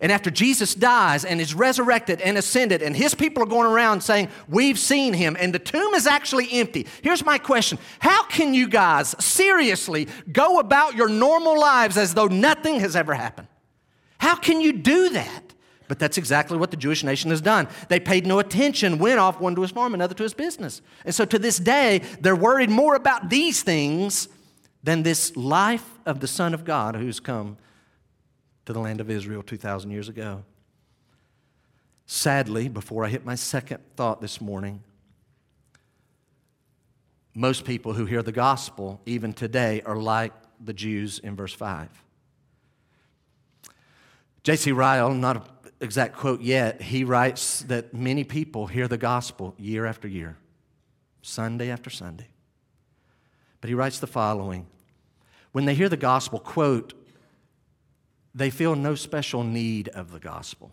[0.00, 4.00] And after Jesus dies and is resurrected and ascended, and his people are going around
[4.00, 6.86] saying, We've seen him, and the tomb is actually empty.
[7.02, 12.28] Here's my question How can you guys seriously go about your normal lives as though
[12.28, 13.48] nothing has ever happened?
[14.18, 15.42] How can you do that?
[15.86, 17.68] But that's exactly what the Jewish nation has done.
[17.88, 20.82] They paid no attention, went off, one to his farm, another to his business.
[21.04, 24.28] And so to this day, they're worried more about these things
[24.84, 27.58] than this life of the Son of God who's come
[28.66, 30.44] to the land of Israel 2,000 years ago.
[32.06, 34.82] Sadly, before I hit my second thought this morning,
[37.34, 41.88] most people who hear the gospel, even today, are like the Jews in verse 5.
[44.42, 44.72] J.C.
[44.72, 45.42] Ryle, not a
[45.80, 50.36] exact quote yet, he writes that many people hear the gospel year after year,
[51.22, 52.28] Sunday after Sunday.
[53.60, 54.66] But he writes the following
[55.52, 56.94] When they hear the gospel, quote,
[58.34, 60.72] they feel no special need of the gospel.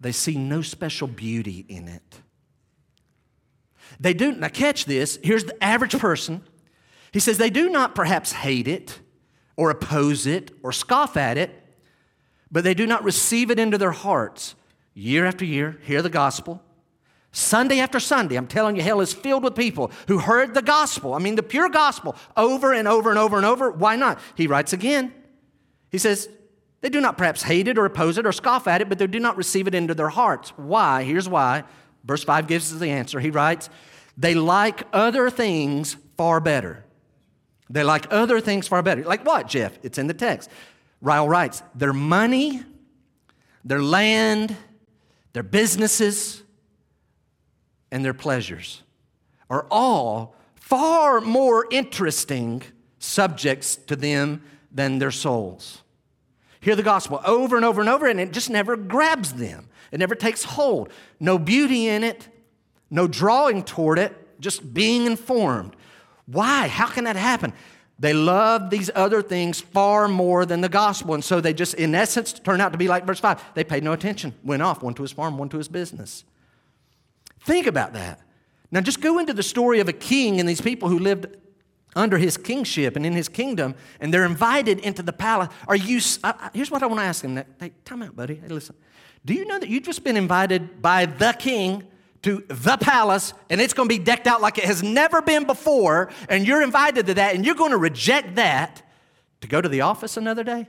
[0.00, 2.20] They see no special beauty in it.
[4.00, 6.42] They do, now catch this, here's the average person.
[7.12, 9.00] He says they do not perhaps hate it
[9.56, 11.50] or oppose it or scoff at it,
[12.50, 14.54] but they do not receive it into their hearts.
[14.94, 16.62] Year after year, hear the gospel.
[17.30, 21.14] Sunday after Sunday, I'm telling you, hell is filled with people who heard the gospel.
[21.14, 23.70] I mean, the pure gospel over and over and over and over.
[23.70, 24.18] Why not?
[24.34, 25.14] He writes again.
[25.92, 26.28] He says,
[26.80, 29.06] they do not perhaps hate it or oppose it or scoff at it, but they
[29.06, 30.50] do not receive it into their hearts.
[30.56, 31.04] Why?
[31.04, 31.62] Here's why.
[32.04, 33.20] Verse 5 gives us the answer.
[33.20, 33.70] He writes,
[34.16, 36.84] they like other things far better.
[37.70, 39.04] They like other things far better.
[39.04, 39.78] Like what, Jeff?
[39.82, 40.50] It's in the text.
[41.00, 42.62] Ryle writes, their money,
[43.64, 44.56] their land,
[45.32, 46.42] their businesses,
[47.90, 48.82] and their pleasures
[49.48, 52.62] are all far more interesting
[52.98, 55.81] subjects to them than their souls.
[56.62, 59.68] Hear the gospel over and over and over, and it just never grabs them.
[59.90, 60.90] It never takes hold.
[61.18, 62.28] No beauty in it,
[62.88, 65.74] no drawing toward it, just being informed.
[66.26, 66.68] Why?
[66.68, 67.52] How can that happen?
[67.98, 71.14] They love these other things far more than the gospel.
[71.14, 73.54] And so they just, in essence, turn out to be like verse 5.
[73.54, 76.22] They paid no attention, went off, one to his farm, one to his business.
[77.40, 78.20] Think about that.
[78.70, 81.26] Now, just go into the story of a king and these people who lived
[81.94, 85.48] under his kingship and in his kingdom, and they're invited into the palace.
[85.68, 87.42] Are you, uh, here's what I want to ask them.
[87.60, 88.36] Hey, time out, buddy.
[88.36, 88.74] Hey, listen.
[89.24, 91.84] Do you know that you've just been invited by the king
[92.22, 95.44] to the palace and it's going to be decked out like it has never been
[95.44, 98.82] before, and you're invited to that, and you're going to reject that
[99.40, 100.66] to go to the office another day?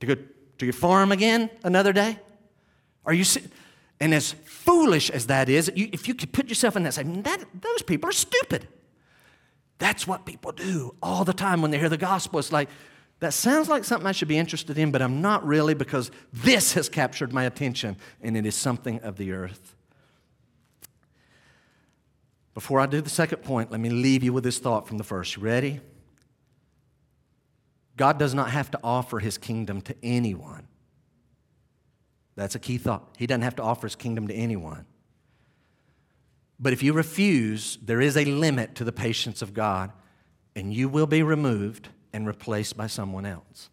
[0.00, 2.18] To go to your farm again another day?
[3.04, 3.24] Are you
[4.00, 7.02] and as foolish as that is, you, if you could put yourself in that, say,
[7.02, 8.66] that, those people are stupid.
[9.80, 12.38] That's what people do all the time when they hear the gospel.
[12.38, 12.68] It's like,
[13.18, 16.74] that sounds like something I should be interested in, but I'm not really because this
[16.74, 19.74] has captured my attention and it is something of the earth.
[22.52, 25.04] Before I do the second point, let me leave you with this thought from the
[25.04, 25.36] first.
[25.36, 25.80] You ready?
[27.96, 30.66] God does not have to offer his kingdom to anyone.
[32.36, 33.08] That's a key thought.
[33.16, 34.84] He doesn't have to offer his kingdom to anyone.
[36.60, 39.92] But if you refuse, there is a limit to the patience of God,
[40.54, 43.70] and you will be removed and replaced by someone else.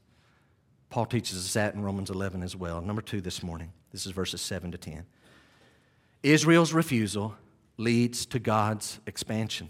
[0.89, 2.81] Paul teaches us that in Romans 11 as well.
[2.81, 3.73] Number two this morning.
[3.91, 5.05] This is verses 7 to 10.
[6.23, 7.35] Israel's refusal
[7.75, 9.69] leads to God's expansion.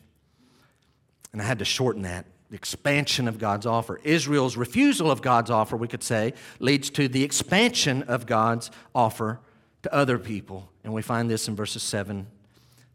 [1.34, 4.00] And I had to shorten that the expansion of God's offer.
[4.04, 9.42] Israel's refusal of God's offer, we could say, leads to the expansion of God's offer
[9.84, 10.70] to other people.
[10.84, 12.28] And we find this in verses 7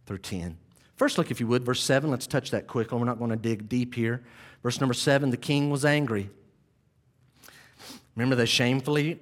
[0.07, 0.59] through 10.
[0.97, 2.11] First, look, if you would, verse 7.
[2.11, 2.99] Let's touch that quickly.
[2.99, 4.23] We're not going to dig deep here.
[4.63, 6.31] Verse number 7 the king was angry.
[8.15, 9.21] Remember, they shamefully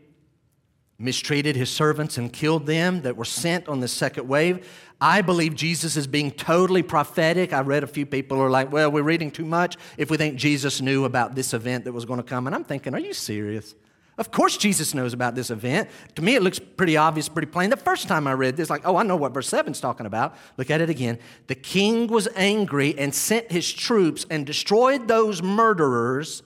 [0.99, 4.68] mistreated his servants and killed them that were sent on the second wave.
[5.01, 7.55] I believe Jesus is being totally prophetic.
[7.55, 10.37] I read a few people are like, well, we're reading too much if we think
[10.37, 12.47] Jesus knew about this event that was going to come.
[12.47, 13.74] And I'm thinking, are you serious?
[14.21, 15.89] Of course, Jesus knows about this event.
[16.16, 17.71] To me, it looks pretty obvious, pretty plain.
[17.71, 20.05] The first time I read this, like, oh, I know what verse 7 is talking
[20.05, 20.37] about.
[20.59, 21.18] Look at it again.
[21.47, 26.43] The king was angry and sent his troops and destroyed those murderers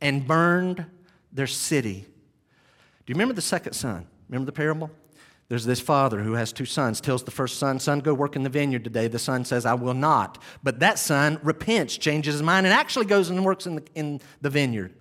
[0.00, 0.86] and burned
[1.32, 2.02] their city.
[2.04, 4.06] Do you remember the second son?
[4.28, 4.88] Remember the parable?
[5.48, 8.44] There's this father who has two sons, tells the first son, Son, go work in
[8.44, 9.08] the vineyard today.
[9.08, 10.40] The son says, I will not.
[10.62, 14.20] But that son repents, changes his mind, and actually goes and works in the, in
[14.42, 14.94] the vineyard.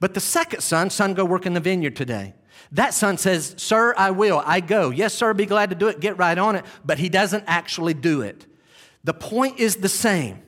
[0.00, 2.34] But the second son, Son, go work in the vineyard today.
[2.72, 4.42] That son says, Sir, I will.
[4.44, 4.90] I go.
[4.90, 6.00] Yes, sir, be glad to do it.
[6.00, 6.64] Get right on it.
[6.84, 8.46] But he doesn't actually do it.
[9.04, 10.42] The point is the same.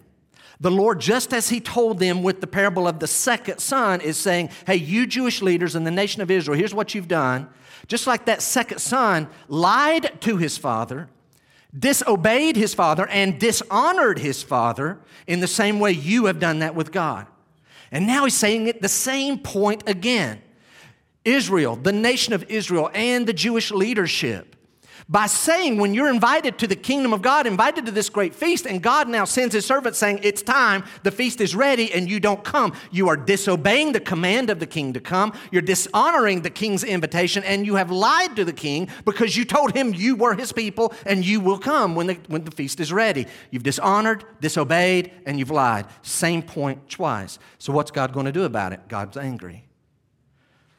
[0.58, 4.16] The Lord, just as He told them with the parable of the second son, is
[4.16, 7.48] saying, Hey, you Jewish leaders in the nation of Israel, here's what you've done.
[7.88, 11.08] Just like that second son lied to his father,
[11.78, 16.74] disobeyed his father, and dishonored his father, in the same way you have done that
[16.74, 17.26] with God.
[17.92, 20.42] And now he's saying it the same point again.
[21.24, 24.55] Israel, the nation of Israel, and the Jewish leadership
[25.08, 28.66] by saying, when you're invited to the kingdom of God, invited to this great feast,
[28.66, 32.18] and God now sends his servant saying, It's time, the feast is ready, and you
[32.18, 32.72] don't come.
[32.90, 35.32] You are disobeying the command of the king to come.
[35.52, 39.76] You're dishonoring the king's invitation, and you have lied to the king because you told
[39.76, 42.92] him you were his people and you will come when the, when the feast is
[42.92, 43.26] ready.
[43.52, 45.86] You've dishonored, disobeyed, and you've lied.
[46.02, 47.38] Same point twice.
[47.58, 48.88] So, what's God going to do about it?
[48.88, 49.66] God's angry.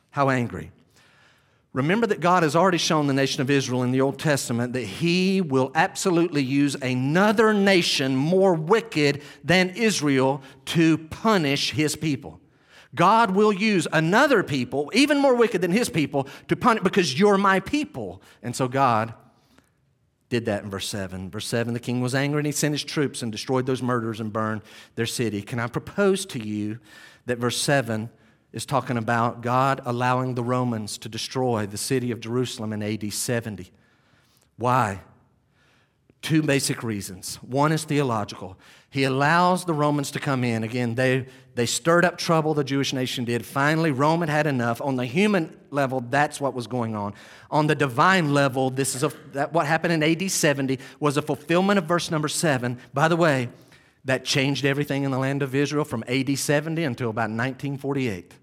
[0.10, 0.72] How angry?
[1.78, 4.82] Remember that God has already shown the nation of Israel in the Old Testament that
[4.82, 12.42] He will absolutely use another nation more wicked than Israel to punish His people.
[12.96, 17.38] God will use another people, even more wicked than His people, to punish because you're
[17.38, 18.24] my people.
[18.42, 19.14] And so God
[20.30, 21.30] did that in verse 7.
[21.30, 24.20] Verse 7 the king was angry and he sent his troops and destroyed those murderers
[24.20, 24.64] and burned
[24.96, 25.44] their city.
[25.44, 26.80] Can I propose to you
[27.28, 28.10] that verse 7
[28.54, 33.12] is talking about God allowing the Romans to destroy the city of Jerusalem in AD
[33.12, 33.72] 70.
[34.58, 35.02] Why?
[36.22, 37.36] Two basic reasons.
[37.38, 38.58] One is theological.
[38.90, 40.64] He allows the Romans to come in.
[40.64, 43.46] Again, they, they stirred up trouble, the Jewish nation did.
[43.46, 44.82] Finally, Rome had had enough.
[44.82, 47.14] On the human level, that's what was going on.
[47.52, 51.22] On the divine level, this is a, that, what happened in AD 70 was a
[51.22, 52.80] fulfillment of verse number 7.
[52.94, 53.50] By the way,
[54.08, 58.34] that changed everything in the land of Israel from AD 70 until about 1948.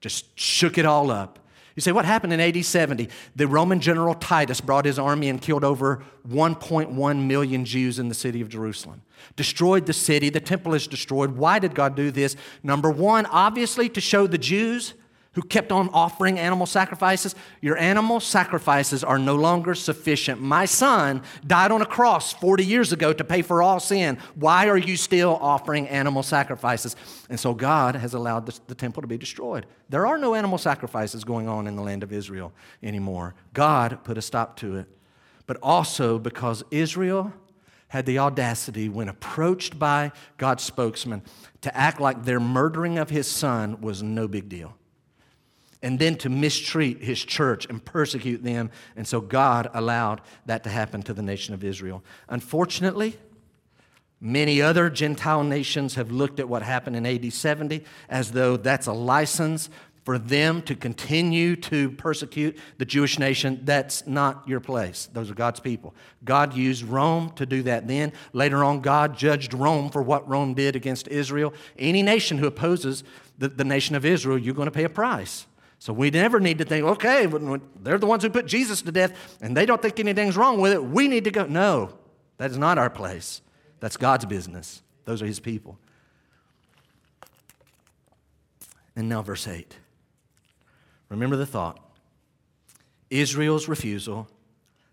[0.00, 1.38] Just shook it all up.
[1.74, 3.10] You say, what happened in AD 70?
[3.36, 8.14] The Roman general Titus brought his army and killed over 1.1 million Jews in the
[8.14, 9.02] city of Jerusalem.
[9.36, 10.30] Destroyed the city.
[10.30, 11.32] The temple is destroyed.
[11.32, 12.34] Why did God do this?
[12.62, 14.94] Number one, obviously, to show the Jews
[15.36, 20.40] who kept on offering animal sacrifices, your animal sacrifices are no longer sufficient.
[20.40, 24.16] My son died on a cross 40 years ago to pay for all sin.
[24.34, 26.96] Why are you still offering animal sacrifices?
[27.28, 29.66] And so God has allowed the, the temple to be destroyed.
[29.90, 33.34] There are no animal sacrifices going on in the land of Israel anymore.
[33.52, 34.86] God put a stop to it.
[35.46, 37.30] But also because Israel
[37.88, 41.22] had the audacity, when approached by God's spokesman,
[41.60, 44.74] to act like their murdering of his son was no big deal
[45.86, 48.72] and then to mistreat his church and persecute them.
[48.96, 52.02] And so God allowed that to happen to the nation of Israel.
[52.28, 53.16] Unfortunately,
[54.20, 58.88] many other Gentile nations have looked at what happened in AD 70 as though that's
[58.88, 59.70] a license
[60.04, 63.60] for them to continue to persecute the Jewish nation.
[63.62, 65.08] That's not your place.
[65.12, 65.94] Those are God's people.
[66.24, 68.12] God used Rome to do that then.
[68.32, 71.54] Later on, God judged Rome for what Rome did against Israel.
[71.78, 73.04] Any nation who opposes
[73.38, 75.46] the, the nation of Israel, you're going to pay a price.
[75.78, 77.26] So we never need to think, okay,
[77.82, 80.72] they're the ones who put Jesus to death and they don't think anything's wrong with
[80.72, 80.82] it.
[80.82, 81.44] We need to go.
[81.46, 81.92] No,
[82.38, 83.42] that is not our place.
[83.80, 84.82] That's God's business.
[85.04, 85.78] Those are his people.
[88.96, 89.76] And now, verse 8.
[91.10, 91.78] Remember the thought
[93.10, 94.28] Israel's refusal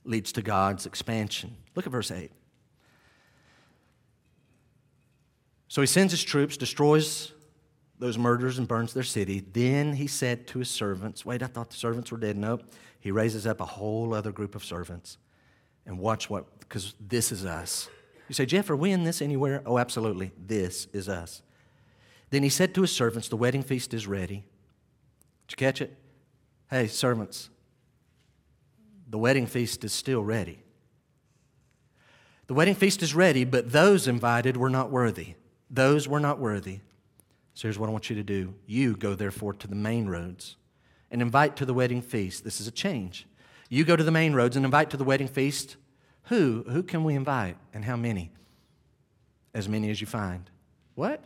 [0.04, 1.56] leads to God's expansion.
[1.76, 2.30] Look at verse 8.
[5.70, 7.32] So he sends his troops, destroys
[8.00, 9.44] those murders and burns their city.
[9.54, 12.38] Then he said to his servants, Wait, I thought the servants were dead.
[12.38, 12.64] Nope.
[13.00, 15.18] He raises up a whole other group of servants.
[15.86, 17.90] And watch what, because this is us.
[18.30, 19.62] You say, Jeff, are we in this anywhere?
[19.66, 20.32] Oh, absolutely.
[20.38, 21.42] This is us.
[22.30, 24.44] Then he said to his servants, The wedding feast is ready.
[25.48, 25.96] Did you catch it?
[26.70, 27.50] Hey, servants,
[29.08, 30.60] the wedding feast is still ready.
[32.48, 35.36] The wedding feast is ready, but those invited were not worthy.
[35.70, 36.80] Those were not worthy.
[37.54, 38.54] So here's what I want you to do.
[38.66, 40.56] You go, therefore, to the main roads
[41.12, 42.44] and invite to the wedding feast.
[42.44, 43.28] This is a change.
[43.70, 45.78] You go to the main roads and invite to the wedding feast.
[46.24, 46.64] Who?
[46.68, 48.32] Who can we invite and how many?
[49.54, 50.50] As many as you find.
[50.96, 51.24] What?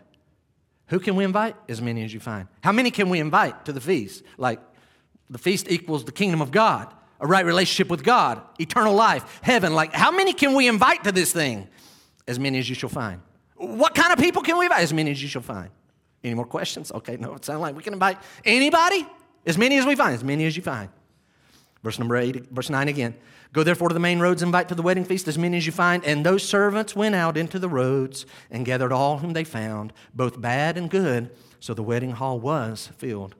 [0.88, 1.56] Who can we invite?
[1.70, 2.48] As many as you find.
[2.62, 4.24] How many can we invite to the feast?
[4.38, 4.60] Like
[5.30, 9.74] the feast equals the kingdom of God, a right relationship with God, eternal life, heaven.
[9.74, 11.68] Like how many can we invite to this thing?
[12.28, 13.22] As many as you shall find.
[13.56, 14.84] What kind of people can we invite?
[14.84, 15.70] As many as you shall find.
[16.24, 16.92] Any more questions?
[16.92, 19.08] Okay, no, it sounds like we can invite anybody,
[19.46, 20.90] as many as we find, as many as you find.
[21.84, 23.16] Verse number eight, verse nine again.
[23.54, 25.72] Go therefore to the main roads, invite to the wedding feast as many as you
[25.72, 26.04] find.
[26.04, 30.42] And those servants went out into the roads and gathered all whom they found, both
[30.42, 31.30] bad and good.
[31.60, 33.36] So the wedding hall was filled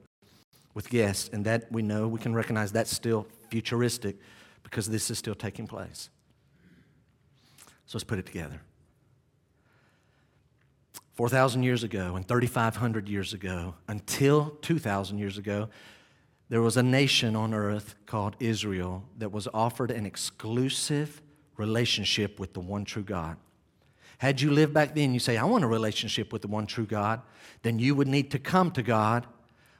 [0.72, 1.28] with guests.
[1.32, 4.16] And that we know, we can recognize that's still futuristic
[4.62, 6.08] because this is still taking place.
[7.86, 8.62] So let's put it together.
[11.18, 15.68] 4,000 years ago and 3,500 years ago, until 2,000 years ago,
[16.48, 21.20] there was a nation on earth called Israel that was offered an exclusive
[21.56, 23.36] relationship with the one true God.
[24.18, 26.86] Had you lived back then, you say, I want a relationship with the one true
[26.86, 27.20] God,
[27.62, 29.26] then you would need to come to God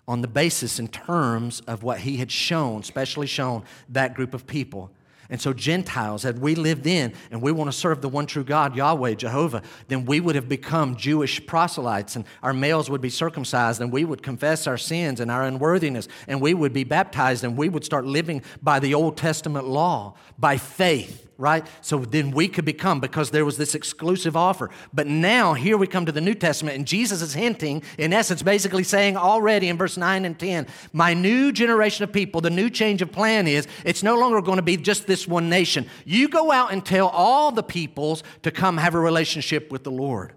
[0.09, 4.45] on the basis and terms of what He had shown, specially shown that group of
[4.45, 4.91] people.
[5.31, 8.45] And so, Gentiles, had we lived in and we want to serve the one true
[8.45, 13.11] God, Yahweh, Jehovah, then we would have become Jewish proselytes, and our males would be
[13.11, 17.45] circumcised, and we would confess our sins and our unworthiness, and we would be baptized,
[17.45, 21.65] and we would start living by the Old Testament law, by faith right?
[21.83, 24.71] So then we could become because there was this exclusive offer.
[24.93, 28.43] But now here we come to the New Testament, and Jesus is hinting, in essence,
[28.43, 32.69] basically saying already in verse 9 and 10, my new generation of people, the new
[32.69, 35.89] change of plan is it's no longer going to be just this one nation.
[36.05, 39.93] You go out and tell all the peoples to come have a relationship with the
[39.93, 40.33] Lord.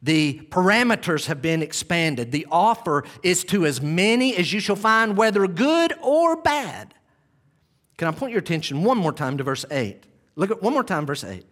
[0.00, 2.32] The parameters have been expanded.
[2.32, 6.94] The offer is to as many as you shall find, whether good or bad.
[7.98, 10.07] Can I point your attention one more time to verse 8?
[10.38, 11.44] Look at one more time, verse 8.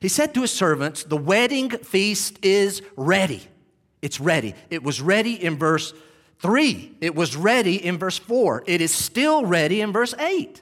[0.00, 3.46] He said to his servants, The wedding feast is ready.
[4.02, 4.56] It's ready.
[4.68, 5.94] It was ready in verse
[6.40, 6.96] 3.
[7.00, 8.64] It was ready in verse 4.
[8.66, 10.60] It is still ready in verse 8.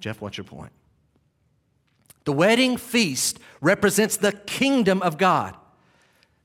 [0.00, 0.72] Jeff, what's your point?
[2.24, 5.54] The wedding feast represents the kingdom of God,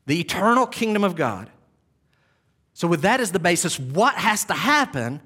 [0.08, 1.50] the eternal kingdom of God.
[2.74, 5.22] So, with that as the basis, what has to happen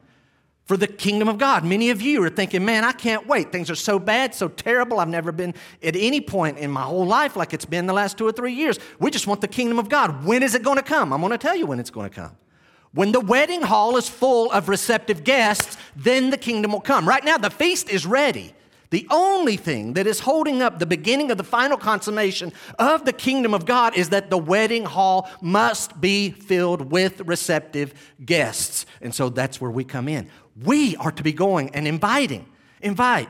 [0.66, 1.63] for the kingdom of God.
[1.63, 3.51] Many of you are thinking, man, I can't wait.
[3.51, 4.99] Things are so bad, so terrible.
[4.99, 5.53] I've never been
[5.84, 8.53] at any point in my whole life like it's been the last two or three
[8.53, 8.80] years.
[8.99, 10.26] We just want the kingdom of God.
[10.26, 11.13] When is it going to come?
[11.13, 12.36] I'm going to tell you when it's going to come.
[12.93, 17.07] When the wedding hall is full of receptive guests, then the kingdom will come.
[17.07, 18.53] Right now, the feast is ready.
[18.89, 23.11] The only thing that is holding up the beginning of the final consummation of the
[23.11, 27.93] kingdom of God is that the wedding hall must be filled with receptive
[28.24, 28.86] guests.
[29.01, 30.30] And so that's where we come in.
[30.64, 32.45] We are to be going and inviting.
[32.82, 33.30] Invite.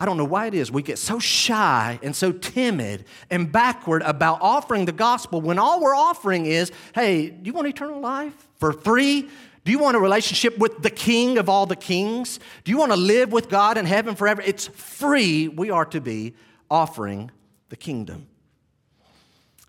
[0.00, 4.02] I don't know why it is we get so shy and so timid and backward
[4.02, 8.34] about offering the gospel when all we're offering is hey, do you want eternal life
[8.58, 9.28] for free?
[9.64, 12.40] Do you want a relationship with the King of all the kings?
[12.64, 14.42] Do you want to live with God in heaven forever?
[14.42, 15.46] It's free.
[15.46, 16.34] We are to be
[16.68, 17.30] offering
[17.68, 18.26] the kingdom.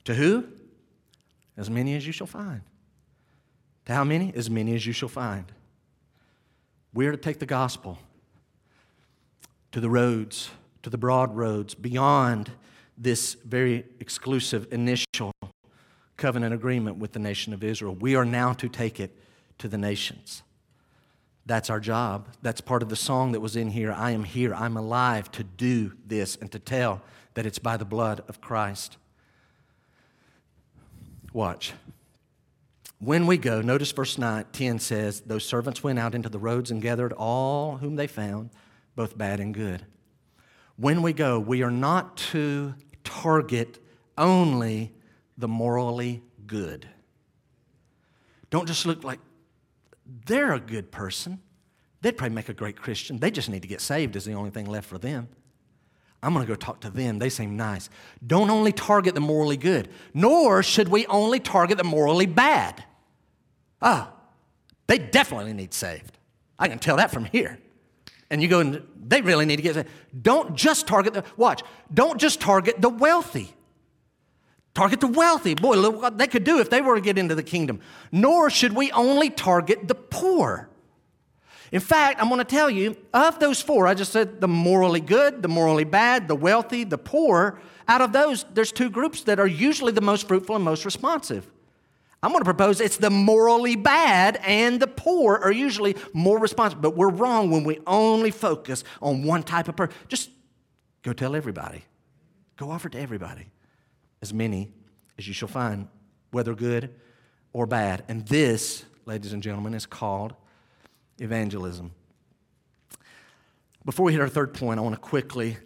[0.05, 0.47] To who?
[1.55, 2.61] As many as you shall find.
[3.85, 4.33] To how many?
[4.35, 5.45] As many as you shall find.
[6.93, 7.97] We are to take the gospel
[9.71, 10.51] to the roads,
[10.83, 12.51] to the broad roads, beyond
[12.97, 15.31] this very exclusive initial
[16.17, 17.95] covenant agreement with the nation of Israel.
[17.95, 19.17] We are now to take it
[19.57, 20.43] to the nations.
[21.45, 22.29] That's our job.
[22.41, 23.91] That's part of the song that was in here.
[23.91, 24.53] I am here.
[24.53, 27.01] I'm alive to do this and to tell
[27.33, 28.97] that it's by the blood of Christ.
[31.33, 31.73] Watch.
[33.03, 36.71] When we go, notice verse 9, 10 says, Those servants went out into the roads
[36.71, 38.51] and gathered all whom they found,
[38.95, 39.85] both bad and good.
[40.77, 43.79] When we go, we are not to target
[44.17, 44.93] only
[45.37, 46.87] the morally good.
[48.49, 49.19] Don't just look like
[50.25, 51.41] they're a good person.
[51.99, 53.17] They'd probably make a great Christian.
[53.17, 55.27] They just need to get saved, is the only thing left for them.
[56.21, 57.19] I'm going to go talk to them.
[57.19, 57.89] They seem nice.
[58.25, 62.85] Don't only target the morally good, nor should we only target the morally bad.
[63.83, 64.07] Oh,
[64.87, 66.17] they definitely need saved.
[66.57, 67.59] I can tell that from here.
[68.29, 69.89] And you go, and they really need to get saved.
[70.19, 71.61] Don't just target the, watch,
[71.93, 73.53] don't just target the wealthy.
[74.73, 75.53] Target the wealthy.
[75.53, 77.79] Boy, look what they could do if they were to get into the kingdom.
[78.11, 80.69] Nor should we only target the poor.
[81.71, 85.01] In fact, I'm going to tell you, of those four, I just said the morally
[85.01, 89.39] good, the morally bad, the wealthy, the poor, out of those, there's two groups that
[89.39, 91.49] are usually the most fruitful and most responsive.
[92.23, 96.81] I'm going to propose it's the morally bad and the poor are usually more responsible.
[96.81, 99.93] But we're wrong when we only focus on one type of person.
[100.07, 100.29] Just
[101.01, 101.83] go tell everybody.
[102.55, 103.47] Go offer to everybody.
[104.21, 104.71] As many
[105.19, 105.89] as you shall find,
[106.31, 106.95] whether good
[107.51, 108.05] or bad.
[108.07, 110.33] And this, ladies and gentlemen, is called
[111.19, 111.91] evangelism.
[113.83, 115.57] Before we hit our third point, I want to quickly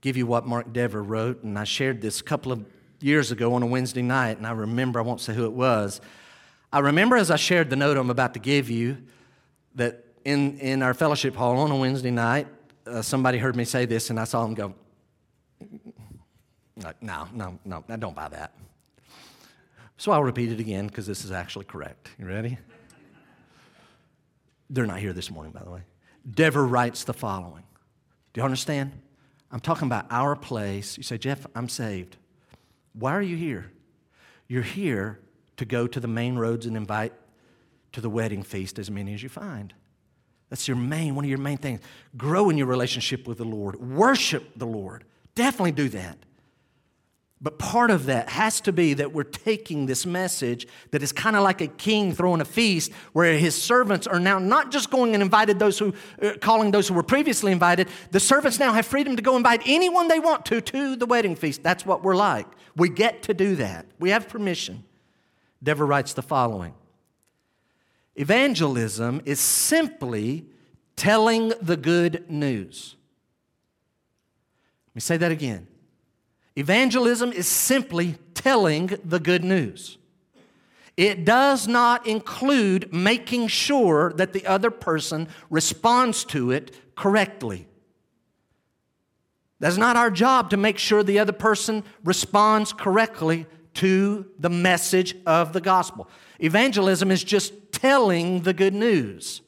[0.00, 2.64] give you what Mark Dever wrote, and I shared this a couple of
[3.02, 6.00] years ago on a Wednesday night, and I remember, I won't say who it was.
[6.72, 8.98] I remember as I shared the note I'm about to give you
[9.74, 12.46] that in, in our fellowship hall on a Wednesday night,
[12.86, 14.74] uh, somebody heard me say this, and I saw them go,
[16.76, 18.54] no, no, no, no, don't buy that.
[19.96, 22.10] So I'll repeat it again because this is actually correct.
[22.18, 22.58] You ready?
[24.70, 25.82] They're not here this morning, by the way.
[26.28, 27.62] Dever writes the following.
[28.32, 28.92] Do you understand?
[29.50, 30.96] I'm talking about our place.
[30.96, 32.16] You say, Jeff, I'm saved.
[32.92, 33.70] Why are you here?
[34.48, 35.20] You're here
[35.56, 37.12] to go to the main roads and invite
[37.92, 39.72] to the wedding feast as many as you find.
[40.50, 41.80] That's your main, one of your main things.
[42.16, 43.76] Grow in your relationship with the Lord.
[43.76, 45.04] Worship the Lord.
[45.34, 46.18] Definitely do that.
[47.42, 51.34] But part of that has to be that we're taking this message that is kind
[51.34, 55.14] of like a king throwing a feast where his servants are now not just going
[55.14, 57.88] and invited those who, uh, calling those who were previously invited.
[58.12, 61.34] The servants now have freedom to go invite anyone they want to to the wedding
[61.34, 61.64] feast.
[61.64, 62.46] That's what we're like.
[62.76, 63.86] We get to do that.
[63.98, 64.84] We have permission.
[65.62, 66.74] Dever writes the following
[68.16, 70.46] Evangelism is simply
[70.96, 72.96] telling the good news.
[74.90, 75.66] Let me say that again.
[76.56, 79.96] Evangelism is simply telling the good news.
[80.96, 87.66] It does not include making sure that the other person responds to it correctly.
[89.62, 95.14] That's not our job to make sure the other person responds correctly to the message
[95.24, 96.08] of the gospel.
[96.40, 99.40] Evangelism is just telling the good news.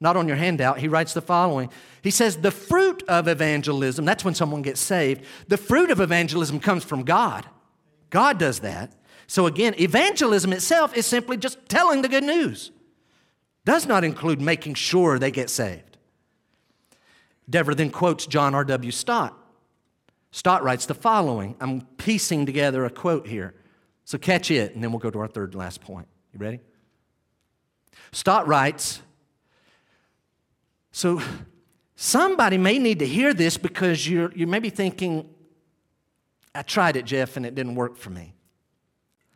[0.00, 1.70] Not on your handout, he writes the following
[2.02, 6.58] he says, the fruit of evangelism, that's when someone gets saved, the fruit of evangelism
[6.58, 7.46] comes from God.
[8.10, 8.92] God does that.
[9.28, 12.72] So again, evangelism itself is simply just telling the good news,
[13.64, 15.87] does not include making sure they get saved.
[17.48, 18.90] Dever then quotes John R.W.
[18.90, 19.34] Stott.
[20.30, 21.56] Stott writes the following.
[21.60, 23.54] I'm piecing together a quote here.
[24.04, 26.08] So catch it, and then we'll go to our third and last point.
[26.32, 26.60] You ready?
[28.12, 29.00] Stott writes
[30.92, 31.20] So
[32.00, 35.28] Somebody may need to hear this because you're, you may be thinking,
[36.54, 38.34] I tried it, Jeff, and it didn't work for me.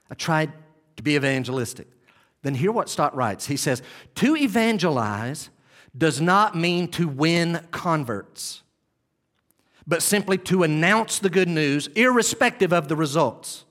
[0.08, 0.52] I tried
[0.96, 1.88] to be evangelistic.
[2.42, 3.48] Then hear what Stott writes.
[3.48, 3.82] He says,
[4.14, 5.50] To evangelize
[5.96, 8.62] does not mean to win converts,
[9.86, 13.64] but simply to announce the good news, irrespective of the results.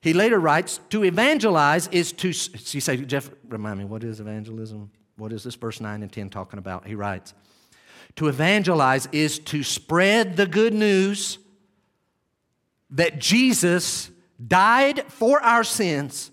[0.00, 4.90] He later writes, To evangelize is to, you say, Jeff, remind me, what is evangelism?
[5.16, 6.86] What is this verse 9 and 10 talking about?
[6.86, 7.34] He writes,
[8.16, 11.38] To evangelize is to spread the good news
[12.90, 14.10] that Jesus
[14.46, 16.30] died for our sins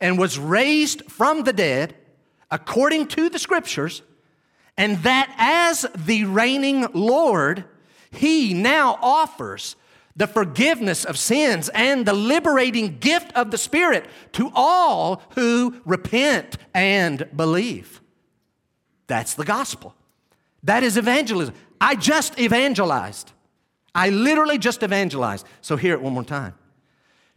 [0.00, 1.94] and was raised from the dead
[2.52, 4.02] according to the scriptures,
[4.76, 7.64] and that as the reigning Lord,
[8.10, 9.74] he now offers
[10.14, 16.58] the forgiveness of sins and the liberating gift of the Spirit to all who repent
[16.74, 18.02] and believe.
[19.06, 19.94] That's the gospel.
[20.62, 21.54] That is evangelism.
[21.80, 23.32] I just evangelized.
[23.94, 25.46] I literally just evangelized.
[25.62, 26.54] So, hear it one more time.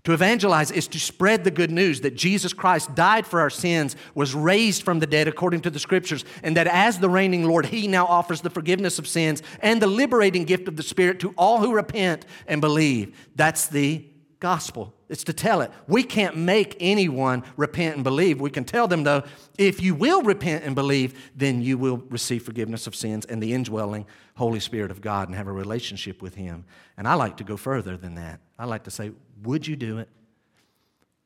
[0.05, 3.95] To evangelize is to spread the good news that Jesus Christ died for our sins,
[4.13, 7.65] was raised from the dead according to the scriptures, and that as the reigning Lord,
[7.65, 11.33] He now offers the forgiveness of sins and the liberating gift of the Spirit to
[11.37, 13.17] all who repent and believe.
[13.35, 14.05] That's the
[14.39, 14.93] gospel.
[15.09, 15.71] It's to tell it.
[15.87, 18.39] We can't make anyone repent and believe.
[18.39, 19.23] We can tell them, though,
[19.57, 23.53] if you will repent and believe, then you will receive forgiveness of sins and the
[23.53, 26.65] indwelling Holy Spirit of God and have a relationship with Him.
[26.95, 28.39] And I like to go further than that.
[28.57, 29.11] I like to say,
[29.43, 30.09] would you do it?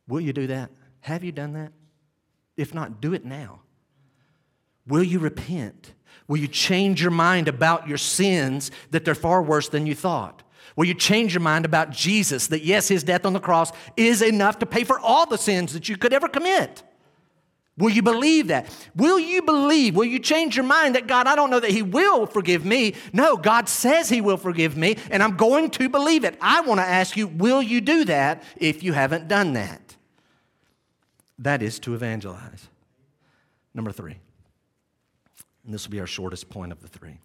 [0.07, 0.71] Will you do that?
[1.01, 1.71] Have you done that?
[2.57, 3.61] If not, do it now.
[4.87, 5.93] Will you repent?
[6.27, 10.43] Will you change your mind about your sins that they're far worse than you thought?
[10.75, 14.21] Will you change your mind about Jesus, that yes, his death on the cross is
[14.21, 16.83] enough to pay for all the sins that you could ever commit?
[17.79, 18.69] Will you believe that?
[18.93, 19.95] Will you believe?
[19.95, 22.93] Will you change your mind that God, I don't know that He will forgive me.
[23.13, 26.37] No, God says He will forgive me, and I'm going to believe it.
[26.41, 29.95] I want to ask you, will you do that if you haven't done that?
[31.39, 32.67] That is to evangelize.
[33.73, 34.17] Number three,
[35.63, 37.19] and this will be our shortest point of the three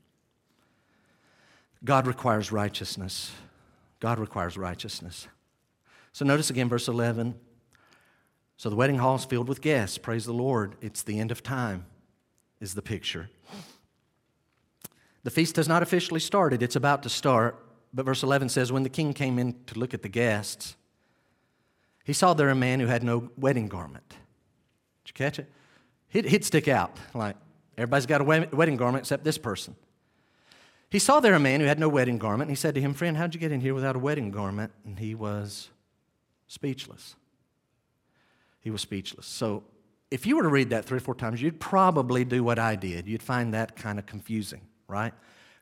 [1.82, 3.32] God requires righteousness.
[3.98, 5.26] God requires righteousness.
[6.12, 7.34] So notice again, verse 11.
[8.57, 9.98] So the wedding hall is filled with guests.
[9.98, 10.76] Praise the Lord.
[10.80, 11.86] It's the end of time,
[12.61, 13.28] is the picture.
[15.24, 17.61] The feast has not officially started, it's about to start.
[17.92, 20.76] But verse 11 says, When the king came in to look at the guests,
[22.05, 24.09] he saw there a man who had no wedding garment.
[24.09, 25.50] Did you catch it?
[26.09, 26.96] He'd, he'd stick out.
[27.14, 27.36] Like,
[27.78, 29.76] everybody's got a wedding garment except this person.
[30.90, 32.48] He saw there a man who had no wedding garment.
[32.48, 34.72] And he said to him, Friend, how'd you get in here without a wedding garment?
[34.84, 35.70] And he was
[36.46, 37.16] speechless.
[38.64, 39.26] He was speechless.
[39.26, 39.62] So
[40.10, 42.74] if you were to read that three or four times, you'd probably do what I
[42.74, 43.06] did.
[43.06, 45.12] You'd find that kind of confusing, right?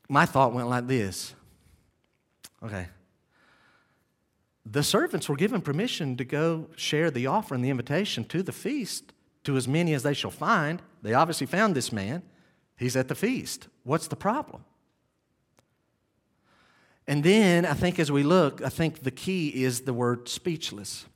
[0.09, 1.35] My thought went like this
[2.63, 2.87] Okay.
[4.65, 8.53] The servants were given permission to go share the offer and the invitation to the
[8.53, 10.81] feast to as many as they shall find.
[11.03, 12.23] They obviously found this man.
[12.77, 13.67] He's at the feast.
[13.83, 14.65] What's the problem?
[17.09, 21.07] And then I think as we look, I think the key is the word speechless.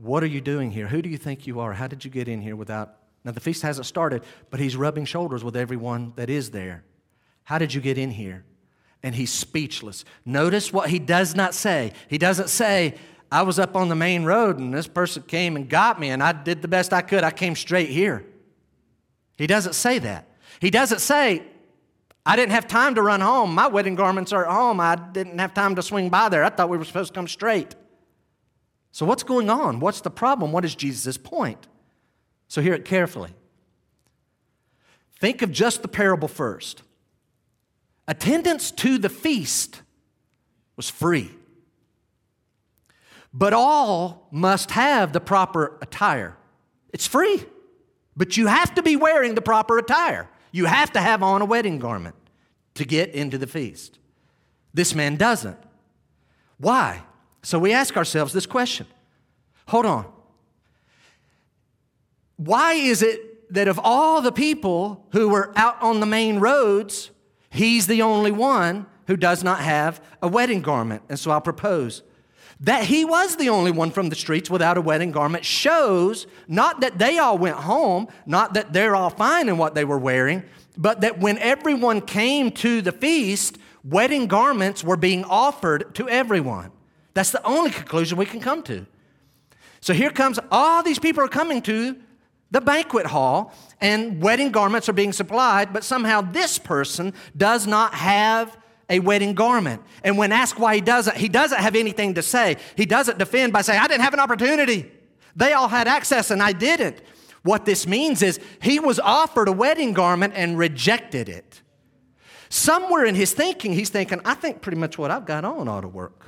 [0.00, 0.88] What are you doing here?
[0.88, 1.72] Who do you think you are?
[1.72, 2.96] How did you get in here without?
[3.24, 6.84] Now, the feast hasn't started, but he's rubbing shoulders with everyone that is there.
[7.44, 8.44] How did you get in here?
[9.02, 10.04] And he's speechless.
[10.24, 11.92] Notice what he does not say.
[12.08, 12.94] He doesn't say,
[13.30, 16.22] I was up on the main road and this person came and got me and
[16.22, 17.24] I did the best I could.
[17.24, 18.24] I came straight here.
[19.36, 20.28] He doesn't say that.
[20.60, 21.42] He doesn't say,
[22.24, 23.54] I didn't have time to run home.
[23.54, 24.80] My wedding garments are at home.
[24.80, 26.44] I didn't have time to swing by there.
[26.44, 27.74] I thought we were supposed to come straight.
[28.94, 29.80] So, what's going on?
[29.80, 30.52] What's the problem?
[30.52, 31.66] What is Jesus' point?
[32.46, 33.34] So, hear it carefully.
[35.18, 36.84] Think of just the parable first.
[38.06, 39.82] Attendance to the feast
[40.76, 41.32] was free,
[43.32, 46.36] but all must have the proper attire.
[46.92, 47.42] It's free,
[48.16, 50.30] but you have to be wearing the proper attire.
[50.52, 52.14] You have to have on a wedding garment
[52.74, 53.98] to get into the feast.
[54.72, 55.58] This man doesn't.
[56.58, 57.02] Why?
[57.44, 58.86] So we ask ourselves this question
[59.68, 60.06] hold on.
[62.36, 67.10] Why is it that of all the people who were out on the main roads,
[67.50, 71.02] he's the only one who does not have a wedding garment?
[71.08, 72.02] And so I'll propose
[72.60, 76.80] that he was the only one from the streets without a wedding garment shows not
[76.80, 80.42] that they all went home, not that they're all fine in what they were wearing,
[80.76, 86.70] but that when everyone came to the feast, wedding garments were being offered to everyone.
[87.14, 88.86] That's the only conclusion we can come to.
[89.80, 91.96] So here comes all these people are coming to
[92.50, 97.94] the banquet hall, and wedding garments are being supplied, but somehow this person does not
[97.94, 98.56] have
[98.88, 99.82] a wedding garment.
[100.04, 102.56] And when asked why he doesn't, he doesn't have anything to say.
[102.76, 104.90] He doesn't defend by saying, I didn't have an opportunity.
[105.34, 107.00] They all had access and I didn't.
[107.42, 111.60] What this means is he was offered a wedding garment and rejected it.
[112.48, 115.80] Somewhere in his thinking, he's thinking, I think pretty much what I've got on ought
[115.80, 116.23] to work.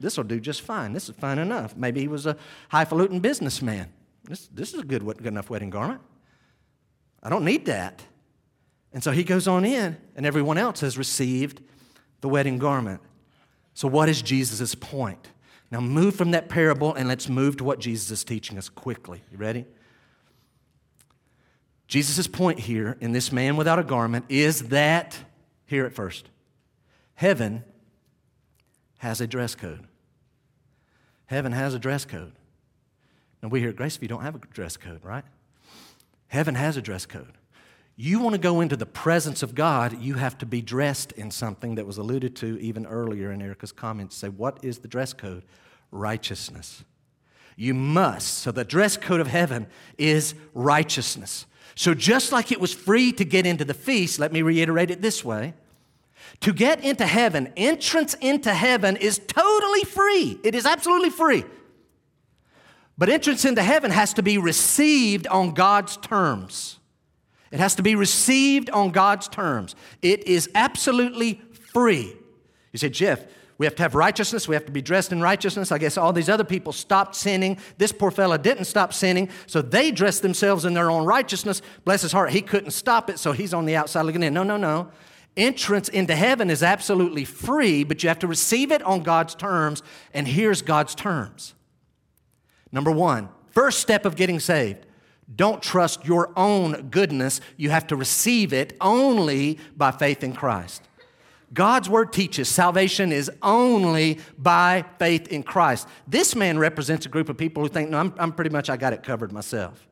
[0.00, 0.94] This will do just fine.
[0.94, 1.76] This is fine enough.
[1.76, 2.36] Maybe he was a
[2.70, 3.92] highfalutin businessman.
[4.24, 6.00] This, this is a good, good enough wedding garment.
[7.22, 8.02] I don't need that.
[8.92, 11.60] And so he goes on in, and everyone else has received
[12.22, 13.00] the wedding garment.
[13.74, 15.28] So, what is Jesus' point?
[15.70, 19.22] Now, move from that parable and let's move to what Jesus is teaching us quickly.
[19.30, 19.66] You ready?
[21.86, 25.16] Jesus' point here in this man without a garment is that,
[25.66, 26.28] here at first,
[27.14, 27.64] heaven
[28.98, 29.86] has a dress code.
[31.30, 32.32] Heaven has a dress code.
[33.40, 35.22] Now, we here at Graceview don't have a dress code, right?
[36.26, 37.38] Heaven has a dress code.
[37.94, 41.30] You want to go into the presence of God, you have to be dressed in
[41.30, 44.16] something that was alluded to even earlier in Erica's comments.
[44.16, 45.44] Say, what is the dress code?
[45.92, 46.82] Righteousness.
[47.54, 48.38] You must.
[48.38, 49.68] So, the dress code of heaven
[49.98, 51.46] is righteousness.
[51.76, 55.00] So, just like it was free to get into the feast, let me reiterate it
[55.00, 55.54] this way
[56.40, 60.40] to get into heaven, entrance into heaven is totally free.
[60.42, 61.44] It is absolutely free.
[62.96, 66.78] But entrance into heaven has to be received on God's terms.
[67.50, 69.74] It has to be received on God's terms.
[70.02, 71.40] It is absolutely
[71.72, 72.14] free.
[72.72, 73.24] You say, Jeff,
[73.58, 74.48] we have to have righteousness.
[74.48, 75.72] We have to be dressed in righteousness.
[75.72, 77.58] I guess all these other people stopped sinning.
[77.76, 81.60] This poor fella didn't stop sinning, so they dressed themselves in their own righteousness.
[81.84, 84.32] Bless his heart, he couldn't stop it, so he's on the outside looking in.
[84.32, 84.90] No, no, no.
[85.36, 89.82] Entrance into heaven is absolutely free, but you have to receive it on God's terms,
[90.12, 91.54] and here's God's terms.
[92.72, 94.86] Number one, first step of getting saved
[95.34, 97.40] don't trust your own goodness.
[97.56, 100.82] You have to receive it only by faith in Christ.
[101.52, 105.88] God's word teaches salvation is only by faith in Christ.
[106.06, 108.76] This man represents a group of people who think, no, I'm, I'm pretty much, I
[108.76, 109.88] got it covered myself.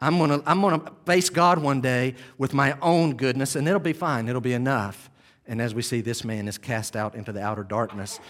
[0.00, 3.92] I'm gonna, I'm gonna face God one day with my own goodness, and it'll be
[3.92, 5.10] fine, it'll be enough.
[5.46, 8.20] And as we see, this man is cast out into the outer darkness,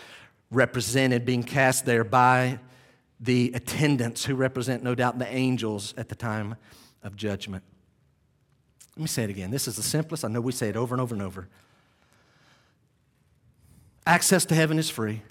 [0.50, 2.58] represented, being cast there by
[3.20, 6.56] the attendants who represent, no doubt, the angels at the time
[7.02, 7.62] of judgment.
[8.96, 9.50] Let me say it again.
[9.50, 10.24] This is the simplest.
[10.24, 11.48] I know we say it over and over and over.
[14.06, 15.22] Access to heaven is free,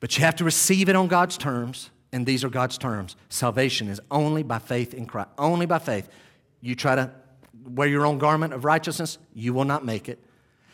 [0.00, 3.16] but you have to receive it on God's terms, and these are God's terms.
[3.28, 5.30] Salvation is only by faith in Christ.
[5.36, 6.08] Only by faith.
[6.60, 7.10] You try to
[7.66, 10.20] wear your own garment of righteousness, you will not make it.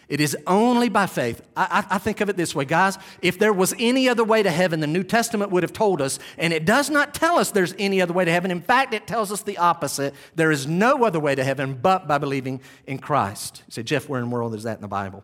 [0.06, 1.40] It is only by faith.
[1.56, 2.98] I, I, think of it this way, guys.
[3.22, 6.18] If there was any other way to heaven, the New Testament would have told us,
[6.36, 8.50] and it does not tell us there's any other way to heaven.
[8.50, 10.12] In fact, it tells us the opposite.
[10.34, 13.62] There is no other way to heaven but by believing in Christ.
[13.68, 15.22] You say, Jeff, where in the world is that in the Bible?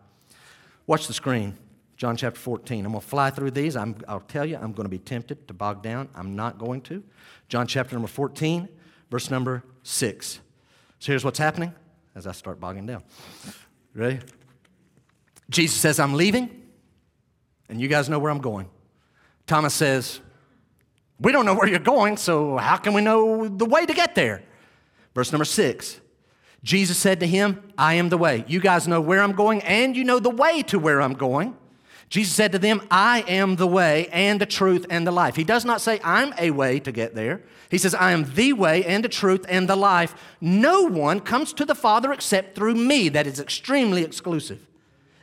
[0.87, 1.57] Watch the screen.
[1.97, 2.85] John chapter 14.
[2.85, 3.75] I'm going to fly through these.
[3.75, 6.09] i will tell you, I'm going to be tempted to bog down.
[6.13, 7.03] I'm not going to.
[7.49, 8.69] John chapter number 14,
[9.09, 10.39] verse number 6.
[10.99, 11.73] So here's what's happening
[12.15, 13.03] as I start bogging down.
[13.95, 14.19] Ready?
[15.49, 16.49] Jesus says, I'm leaving,
[17.69, 18.69] and you guys know where I'm going.
[19.47, 20.19] Thomas says,
[21.19, 24.13] We don't know where you're going, so how can we know the way to get
[24.13, 24.43] there?
[25.15, 25.99] Verse number six
[26.63, 28.43] Jesus said to him, I am the way.
[28.47, 31.55] You guys know where I'm going, and you know the way to where I'm going.
[32.09, 35.35] Jesus said to them, I am the way and the truth and the life.
[35.35, 37.41] He does not say, I'm a way to get there.
[37.69, 40.15] He says, I am the way and the truth and the life.
[40.39, 43.09] No one comes to the Father except through me.
[43.09, 44.66] That is extremely exclusive.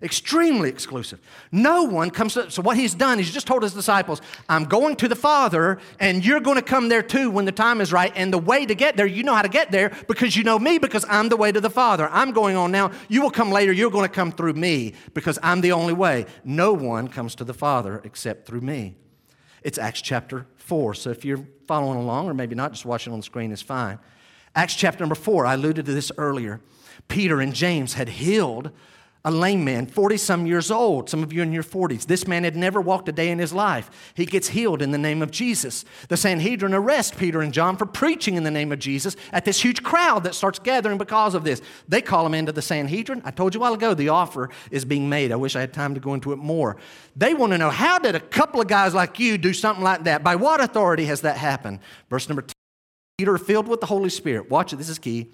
[0.04, 1.18] Extremely exclusive.
[1.50, 4.96] No one comes to, so what he's done, he's just told his disciples, I'm going
[4.96, 8.12] to the Father, and you're going to come there too when the time is right.
[8.14, 10.58] And the way to get there, you know how to get there because you know
[10.58, 12.06] me, because I'm the way to the Father.
[12.12, 12.90] I'm going on now.
[13.08, 13.72] You will come later.
[13.72, 16.26] You're going to come through me because I'm the only way.
[16.44, 18.96] No one comes to the Father except through me.
[19.62, 20.92] It's Acts chapter 4.
[20.92, 23.98] So if you're following along, or maybe not, just watching on the screen is fine.
[24.54, 26.60] Acts chapter number 4, I alluded to this earlier.
[27.08, 28.70] Peter and James had healed
[29.26, 31.08] a lame man, 40 some years old.
[31.08, 32.04] Some of you in your 40s.
[32.04, 34.12] This man had never walked a day in his life.
[34.14, 35.86] He gets healed in the name of Jesus.
[36.08, 39.62] The Sanhedrin arrest Peter and John for preaching in the name of Jesus at this
[39.62, 41.62] huge crowd that starts gathering because of this.
[41.88, 43.22] They call him into the Sanhedrin.
[43.24, 45.32] I told you a while ago the offer is being made.
[45.32, 46.76] I wish I had time to go into it more.
[47.16, 50.04] They want to know how did a couple of guys like you do something like
[50.04, 50.22] that?
[50.22, 51.78] By what authority has that happened?
[52.10, 52.52] Verse number 10.
[53.16, 54.50] Peter filled with the Holy Spirit.
[54.50, 55.30] Watch it, this is key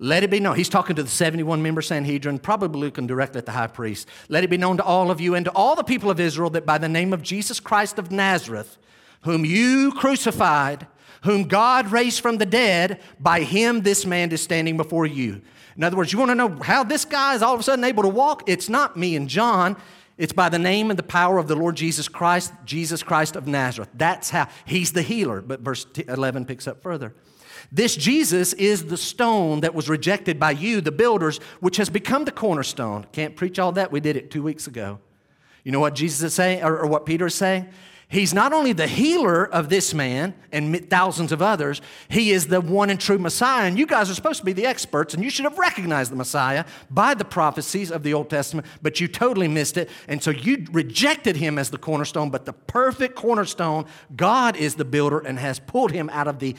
[0.00, 0.56] let it be known.
[0.56, 4.08] He's talking to the 71 member Sanhedrin, probably looking directly at the high priest.
[4.28, 6.50] Let it be known to all of you and to all the people of Israel
[6.50, 8.78] that by the name of Jesus Christ of Nazareth,
[9.22, 10.86] whom you crucified,
[11.24, 15.42] whom God raised from the dead, by him this man is standing before you.
[15.76, 17.84] In other words, you want to know how this guy is all of a sudden
[17.84, 18.48] able to walk?
[18.48, 19.76] It's not me and John.
[20.16, 23.46] It's by the name and the power of the Lord Jesus Christ, Jesus Christ of
[23.46, 23.88] Nazareth.
[23.94, 25.40] That's how he's the healer.
[25.40, 27.14] But verse 11 picks up further.
[27.70, 32.24] This Jesus is the stone that was rejected by you, the builders, which has become
[32.24, 33.06] the cornerstone.
[33.12, 33.92] Can't preach all that.
[33.92, 35.00] We did it two weeks ago.
[35.64, 37.68] You know what Jesus is saying, or, or what Peter is saying?
[38.10, 42.58] He's not only the healer of this man and thousands of others, he is the
[42.58, 43.66] one and true Messiah.
[43.66, 46.16] And you guys are supposed to be the experts, and you should have recognized the
[46.16, 49.90] Messiah by the prophecies of the Old Testament, but you totally missed it.
[50.08, 53.84] And so you rejected him as the cornerstone, but the perfect cornerstone,
[54.16, 56.56] God is the builder and has pulled him out of the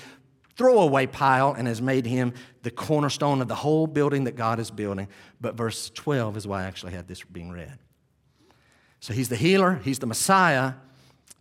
[0.59, 2.33] throwaway pile and has made him
[2.63, 5.07] the cornerstone of the whole building that God is building.
[5.39, 7.79] But verse 12 is why I actually had this being read.
[8.99, 10.73] So he's the healer, he's the Messiah,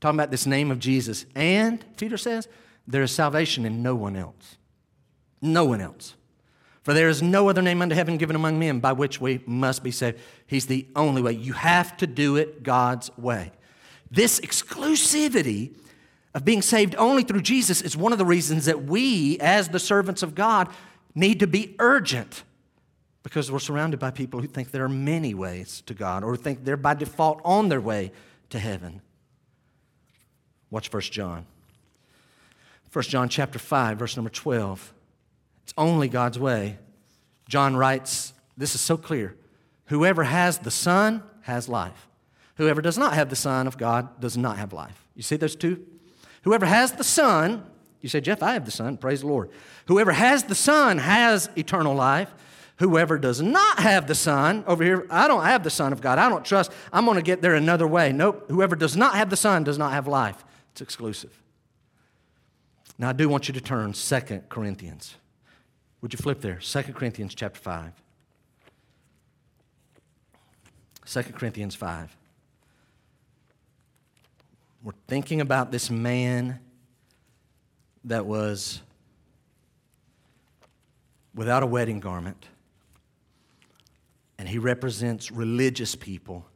[0.01, 1.27] talking about this name of Jesus.
[1.35, 2.47] And, Peter says,
[2.87, 4.57] there is salvation in no one else.
[5.43, 6.15] No one else.
[6.85, 9.83] For there is no other name under heaven given among men by which we must
[9.83, 10.21] be saved.
[10.47, 11.33] He's the only way.
[11.33, 13.51] You have to do it God's way.
[14.13, 15.75] This exclusivity
[16.39, 19.81] of being saved only through Jesus is one of the reasons that we, as the
[19.81, 20.69] servants of God,
[21.13, 22.45] need to be urgent
[23.25, 26.65] because we're surrounded by people who think there are many ways to God or think
[26.65, 28.13] they're by default on their way
[28.51, 29.03] to heaven.
[30.71, 31.45] Watch 1 John.
[32.93, 34.95] 1 John chapter 5 verse number 12.
[35.65, 36.79] It's only God's way.
[37.49, 39.35] John writes, this is so clear.
[39.87, 42.07] Whoever has the Son has life.
[42.59, 45.05] Whoever does not have the Son of God does not have life.
[45.17, 45.85] You see those two
[46.49, 47.63] Whoever has the Son,
[48.01, 49.51] you say, Jeff, I have the Son, praise the Lord.
[49.85, 52.35] Whoever has the Son has eternal life.
[52.79, 56.19] Whoever does not have the Son, over here, I don't have the Son of God.
[56.19, 56.73] I don't trust.
[56.91, 58.13] I'm going to get there another way.
[58.13, 58.47] Nope.
[58.49, 60.43] Whoever does not have the Son does not have life.
[60.73, 61.39] It's exclusive.
[62.97, 65.17] Now, I do want you to turn 2 Corinthians.
[66.01, 66.61] Would you flip there?
[66.63, 67.93] 2 Corinthians chapter 5.
[71.05, 72.17] 2 Corinthians 5.
[74.83, 76.61] We're thinking about this man
[78.05, 78.81] that was
[81.35, 82.47] without a wedding garment,
[84.39, 86.47] and he represents religious people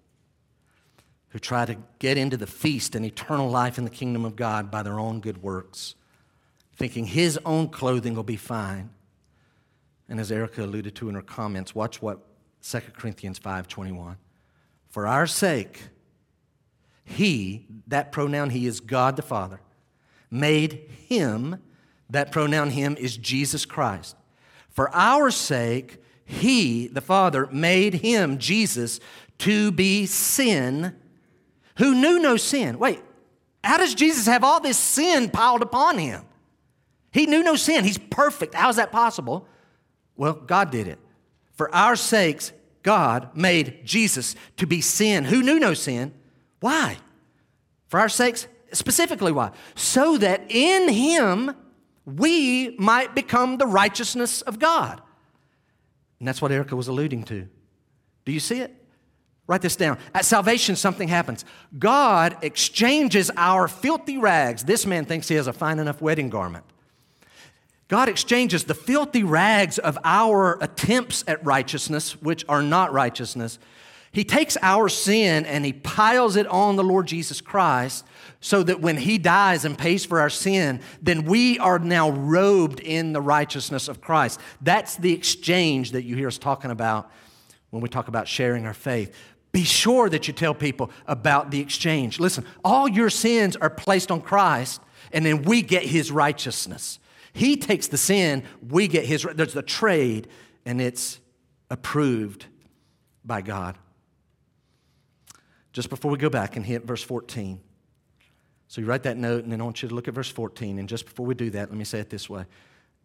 [1.30, 4.70] who try to get into the feast and eternal life in the kingdom of God
[4.70, 5.94] by their own good works,
[6.76, 8.90] thinking his own clothing will be fine.
[10.08, 12.20] And as Erica alluded to in her comments, watch what
[12.60, 14.16] 2 Corinthians 5:21.
[14.90, 15.88] For our sake,
[17.05, 19.61] he, that pronoun he is God the Father,
[20.30, 21.59] made him,
[22.11, 24.16] that pronoun him is Jesus Christ.
[24.70, 29.00] For our sake, he, the Father, made him, Jesus,
[29.38, 30.96] to be sin
[31.76, 32.78] who knew no sin.
[32.78, 33.00] Wait,
[33.64, 36.24] how does Jesus have all this sin piled upon him?
[37.11, 37.84] He knew no sin.
[37.84, 38.55] He's perfect.
[38.55, 39.46] How is that possible?
[40.16, 40.98] Well, God did it.
[41.55, 46.14] For our sakes, God made Jesus to be sin who knew no sin.
[46.62, 46.96] Why?
[47.88, 49.50] For our sakes, specifically why?
[49.74, 51.54] So that in him
[52.06, 55.02] we might become the righteousness of God.
[56.18, 57.48] And that's what Erica was alluding to.
[58.24, 58.72] Do you see it?
[59.48, 59.98] Write this down.
[60.14, 61.44] At salvation, something happens.
[61.76, 64.62] God exchanges our filthy rags.
[64.62, 66.64] This man thinks he has a fine enough wedding garment.
[67.88, 73.58] God exchanges the filthy rags of our attempts at righteousness, which are not righteousness.
[74.12, 78.04] He takes our sin and he piles it on the Lord Jesus Christ
[78.40, 82.80] so that when he dies and pays for our sin, then we are now robed
[82.80, 84.38] in the righteousness of Christ.
[84.60, 87.10] That's the exchange that you hear us talking about
[87.70, 89.14] when we talk about sharing our faith.
[89.50, 92.20] Be sure that you tell people about the exchange.
[92.20, 94.80] Listen, all your sins are placed on Christ,
[95.12, 96.98] and then we get his righteousness.
[97.32, 99.26] He takes the sin, we get his.
[99.34, 100.28] There's the trade,
[100.66, 101.18] and it's
[101.70, 102.46] approved
[103.24, 103.78] by God.
[105.72, 107.60] Just before we go back and hit verse 14.
[108.68, 110.78] So you write that note, and then I want you to look at verse 14.
[110.78, 112.46] And just before we do that, let me say it this way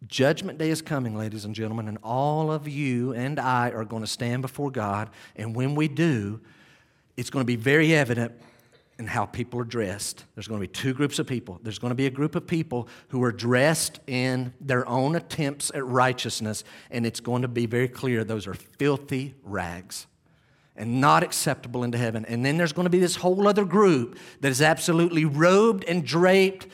[0.06, 4.02] Judgment day is coming, ladies and gentlemen, and all of you and I are going
[4.02, 5.10] to stand before God.
[5.34, 6.40] And when we do,
[7.16, 8.32] it's going to be very evident
[8.98, 10.24] in how people are dressed.
[10.34, 11.60] There's going to be two groups of people.
[11.62, 15.70] There's going to be a group of people who are dressed in their own attempts
[15.74, 20.06] at righteousness, and it's going to be very clear those are filthy rags
[20.78, 22.24] and not acceptable into heaven.
[22.24, 26.04] And then there's going to be this whole other group that is absolutely robed and
[26.04, 26.68] draped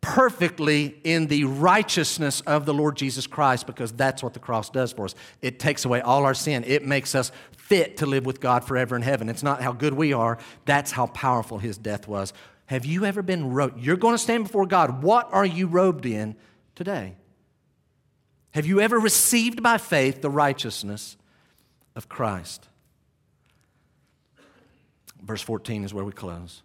[0.00, 4.92] perfectly in the righteousness of the Lord Jesus Christ because that's what the cross does
[4.92, 5.14] for us.
[5.40, 8.96] It takes away all our sin, it makes us fit to live with God forever
[8.96, 9.28] in heaven.
[9.28, 12.32] It's not how good we are, that's how powerful his death was.
[12.66, 13.80] Have you ever been robed?
[13.80, 15.02] You're going to stand before God.
[15.02, 16.36] What are you robed in
[16.74, 17.14] today?
[18.52, 21.16] Have you ever received by faith the righteousness
[21.96, 22.68] of Christ?
[25.24, 26.62] Verse 14 is where we close.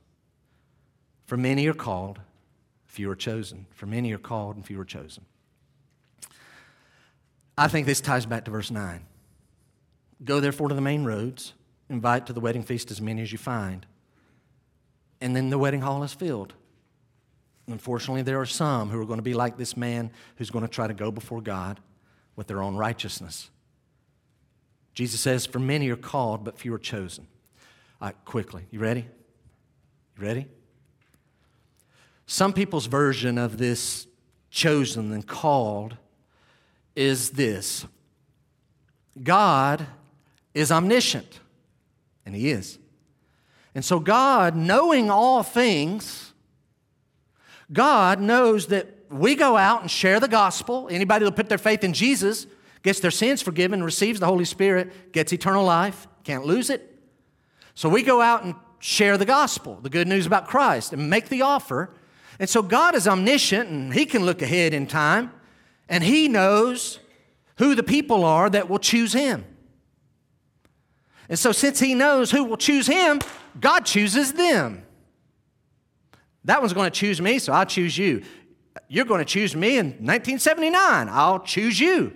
[1.26, 2.20] For many are called,
[2.88, 3.66] few are chosen.
[3.72, 5.26] For many are called and few are chosen.
[7.58, 9.06] I think this ties back to verse 9.
[10.24, 11.54] Go therefore to the main roads,
[11.90, 13.86] invite to the wedding feast as many as you find.
[15.22, 16.54] And then the wedding hall is filled.
[17.68, 20.72] Unfortunately, there are some who are going to be like this man who's going to
[20.72, 21.80] try to go before God
[22.36, 23.50] with their own righteousness.
[24.94, 27.28] Jesus says, For many are called, but few are chosen.
[28.02, 28.66] Right, quickly.
[28.72, 29.06] You ready?
[30.18, 30.48] You ready?
[32.26, 34.08] Some people's version of this
[34.50, 35.98] chosen and called
[36.96, 37.86] is this
[39.22, 39.86] God
[40.54, 41.40] is omniscient,
[42.26, 42.80] and He is.
[43.76, 46.34] And so, God, knowing all things,
[47.72, 50.88] God knows that we go out and share the gospel.
[50.92, 52.48] Anybody that'll put their faith in Jesus
[52.84, 56.89] gets their sins forgiven, receives the Holy Spirit, gets eternal life, can't lose it.
[57.80, 61.30] So we go out and share the gospel, the good news about Christ, and make
[61.30, 61.90] the offer.
[62.38, 65.32] And so God is omniscient and He can look ahead in time
[65.88, 67.00] and He knows
[67.58, 69.46] who the people are that will choose Him.
[71.30, 73.22] And so, since He knows who will choose Him,
[73.62, 74.84] God chooses them.
[76.44, 78.24] That one's going to choose me, so I'll choose you.
[78.90, 81.08] You're going to choose me in 1979.
[81.10, 82.12] I'll choose you.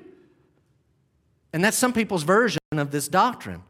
[1.53, 3.63] And that's some people's version of this doctrine.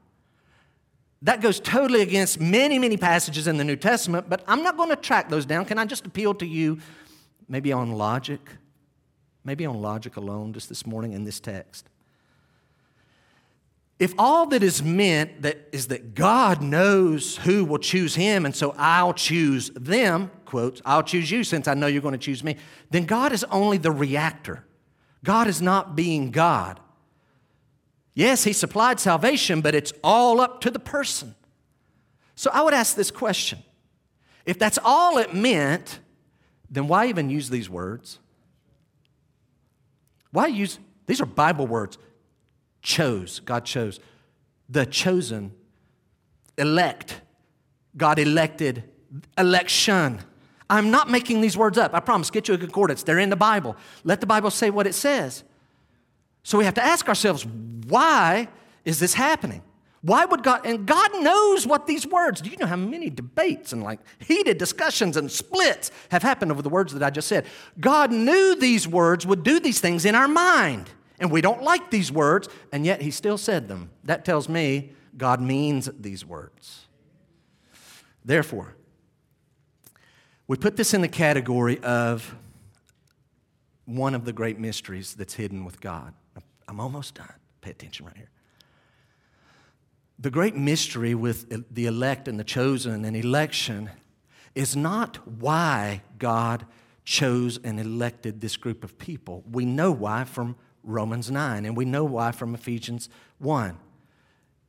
[1.23, 4.89] That goes totally against many, many passages in the New Testament, but I'm not going
[4.89, 5.65] to track those down.
[5.65, 6.79] Can I just appeal to you,
[7.47, 8.41] maybe on logic?
[9.45, 11.89] Maybe on logic alone, just this morning in this text.
[14.03, 18.53] if all that is meant that is that God knows who will choose him, and
[18.53, 22.43] so I'll choose them, quotes, I'll choose you since I know you're going to choose
[22.43, 22.57] me,
[22.89, 24.65] then God is only the reactor.
[25.23, 26.81] God is not being God.
[28.13, 31.35] Yes, he supplied salvation, but it's all up to the person.
[32.35, 33.59] So I would ask this question
[34.45, 35.99] if that's all it meant,
[36.69, 38.19] then why even use these words?
[40.31, 41.97] Why use these are Bible words?
[42.81, 43.99] Chose, God chose.
[44.69, 45.53] The chosen,
[46.57, 47.21] elect,
[47.95, 48.83] God elected,
[49.37, 50.19] election.
[50.69, 51.93] I'm not making these words up.
[51.93, 52.31] I promise.
[52.31, 53.03] Get you a concordance.
[53.03, 53.75] They're in the Bible.
[54.03, 55.43] Let the Bible say what it says.
[56.43, 58.49] So we have to ask ourselves, why
[58.85, 59.63] is this happening?
[60.01, 63.71] Why would God, and God knows what these words, do you know how many debates
[63.71, 67.45] and like heated discussions and splits have happened over the words that I just said?
[67.79, 70.89] God knew these words would do these things in our mind,
[71.19, 73.91] and we don't like these words, and yet He still said them.
[74.03, 76.87] That tells me God means these words.
[78.25, 78.75] Therefore,
[80.47, 82.35] we put this in the category of
[83.85, 86.13] one of the great mysteries that's hidden with God.
[86.67, 87.33] I'm almost done.
[87.61, 88.29] Pay attention right here.
[90.19, 93.89] The great mystery with the elect and the chosen and election
[94.55, 96.65] is not why God
[97.03, 99.43] chose and elected this group of people.
[99.51, 103.09] We know why from Romans 9, and we know why from Ephesians
[103.39, 103.77] 1.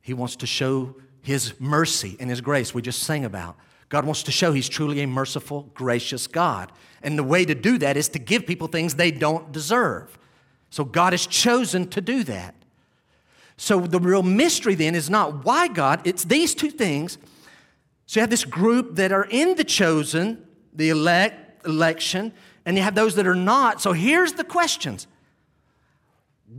[0.01, 3.57] He wants to show His mercy and His grace, we just sang about.
[3.89, 6.71] God wants to show He's truly a merciful, gracious God.
[7.03, 10.17] And the way to do that is to give people things they don't deserve.
[10.75, 12.53] So God has chosen to do that.
[13.55, 17.17] So the real mystery then is not why God, it's these two things.
[18.07, 22.33] So you have this group that are in the chosen, the elect, election,
[22.65, 23.81] and you have those that are not.
[23.81, 25.07] So here's the questions.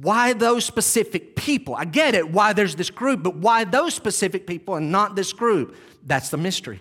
[0.00, 1.74] Why those specific people?
[1.74, 5.34] I get it, why there's this group, but why those specific people and not this
[5.34, 5.76] group?
[6.02, 6.80] That's the mystery.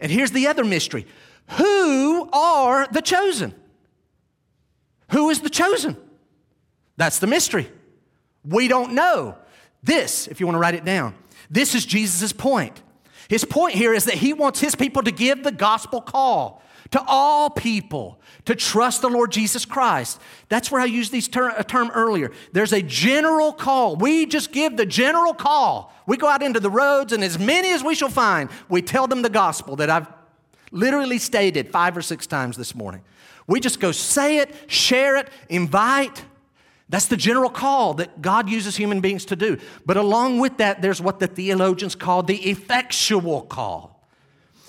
[0.00, 1.06] And here's the other mystery
[1.50, 3.54] Who are the chosen?
[5.12, 5.96] Who is the chosen?
[6.96, 7.70] That's the mystery.
[8.44, 9.36] We don't know.
[9.82, 11.14] This, if you want to write it down,
[11.50, 12.82] this is Jesus' point.
[13.28, 17.02] His point here is that he wants his people to give the gospel call to
[17.06, 20.20] all people to trust the Lord Jesus Christ.
[20.48, 22.30] That's where I used this ter- a term earlier.
[22.52, 23.96] There's a general call.
[23.96, 25.92] We just give the general call.
[26.06, 29.06] We go out into the roads, and as many as we shall find, we tell
[29.06, 30.06] them the gospel that I've
[30.70, 33.02] literally stated five or six times this morning.
[33.46, 36.24] We just go say it, share it, invite.
[36.92, 39.56] That's the general call that God uses human beings to do.
[39.86, 44.06] But along with that, there's what the theologians call the effectual call.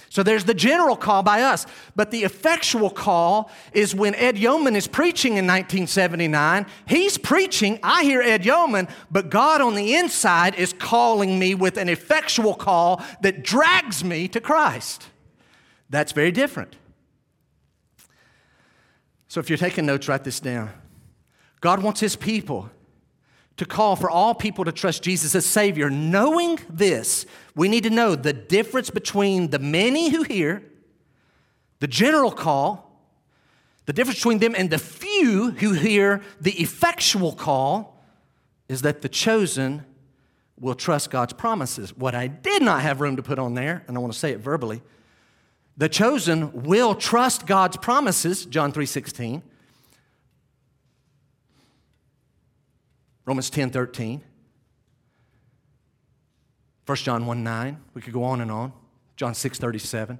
[0.08, 1.66] So there's the general call by us,
[1.98, 6.66] but the effectual call is when Ed Yeoman is preaching in 1979.
[6.86, 11.76] He's preaching, I hear Ed Yeoman, but God on the inside is calling me with
[11.76, 15.08] an effectual call that drags me to Christ.
[15.90, 16.78] That's very different.
[19.28, 20.70] So if you're taking notes, write this down.
[21.64, 22.70] God wants his people
[23.56, 25.90] to call for all people to trust Jesus as Savior.
[25.90, 30.62] Knowing this, we need to know the difference between the many who hear,
[31.80, 33.00] the general call,
[33.86, 38.04] the difference between them and the few who hear the effectual call
[38.68, 39.86] is that the chosen
[40.60, 41.96] will trust God's promises.
[41.96, 44.34] What I did not have room to put on there, and I want to say
[44.34, 44.82] it verbally,
[45.78, 48.86] the chosen will trust God's promises, John 3
[53.26, 54.24] Romans 10 13.
[56.86, 57.78] 1 John 1 9.
[57.94, 58.74] We could go on and on.
[59.16, 60.20] John 6 37.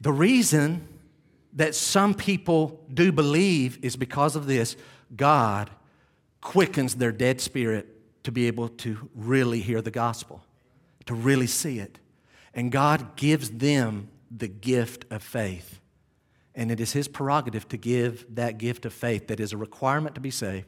[0.00, 0.88] The reason
[1.54, 4.76] that some people do believe is because of this
[5.14, 5.70] God
[6.40, 7.88] quickens their dead spirit
[8.24, 10.42] to be able to really hear the gospel,
[11.06, 11.98] to really see it.
[12.52, 15.80] And God gives them the gift of faith.
[16.54, 20.14] And it is His prerogative to give that gift of faith that is a requirement
[20.14, 20.66] to be saved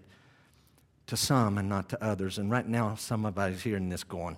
[1.07, 2.39] to some and not to others.
[2.39, 4.37] And right now, some of somebody's hearing this going,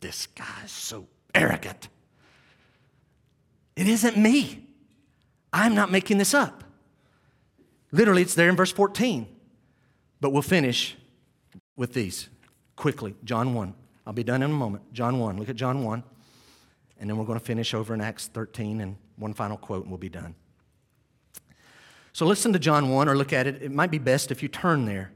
[0.00, 1.88] This guy's so arrogant.
[3.76, 4.66] It isn't me.
[5.52, 6.64] I'm not making this up.
[7.92, 9.26] Literally, it's there in verse 14.
[10.20, 10.96] But we'll finish
[11.76, 12.28] with these
[12.74, 13.14] quickly.
[13.24, 13.74] John 1.
[14.06, 14.92] I'll be done in a moment.
[14.92, 15.38] John 1.
[15.38, 16.02] Look at John 1.
[16.98, 19.90] And then we're going to finish over in Acts 13 and one final quote, and
[19.90, 20.34] we'll be done.
[22.12, 23.62] So listen to John 1 or look at it.
[23.62, 25.12] It might be best if you turn there.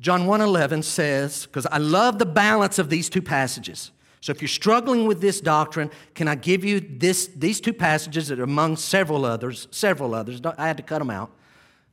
[0.00, 3.90] John 1:11 says, because I love the balance of these two passages.
[4.20, 8.28] So if you're struggling with this doctrine, can I give you this, these two passages
[8.28, 11.30] that are among several others, several others, I had to cut them out.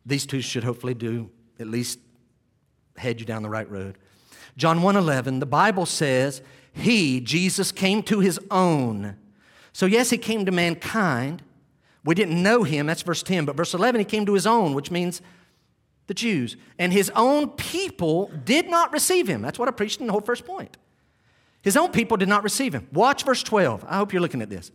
[0.06, 1.30] These two should hopefully do
[1.60, 1.99] at least
[2.98, 3.98] head you down the right road.
[4.57, 6.41] John 1:11, the Bible says,
[6.72, 9.15] he, Jesus, came to his own.
[9.73, 11.41] So yes, he came to mankind.
[12.03, 14.73] We didn't know him, that's verse 10, but verse 11, he came to his own,
[14.73, 15.22] which means
[16.07, 16.57] the Jews.
[16.77, 19.41] And his own people did not receive him.
[19.41, 20.77] That's what I preached in the whole first point.
[21.61, 22.88] His own people did not receive him.
[22.94, 23.86] Watch verse 12.
[23.88, 24.72] I hope you're looking at this.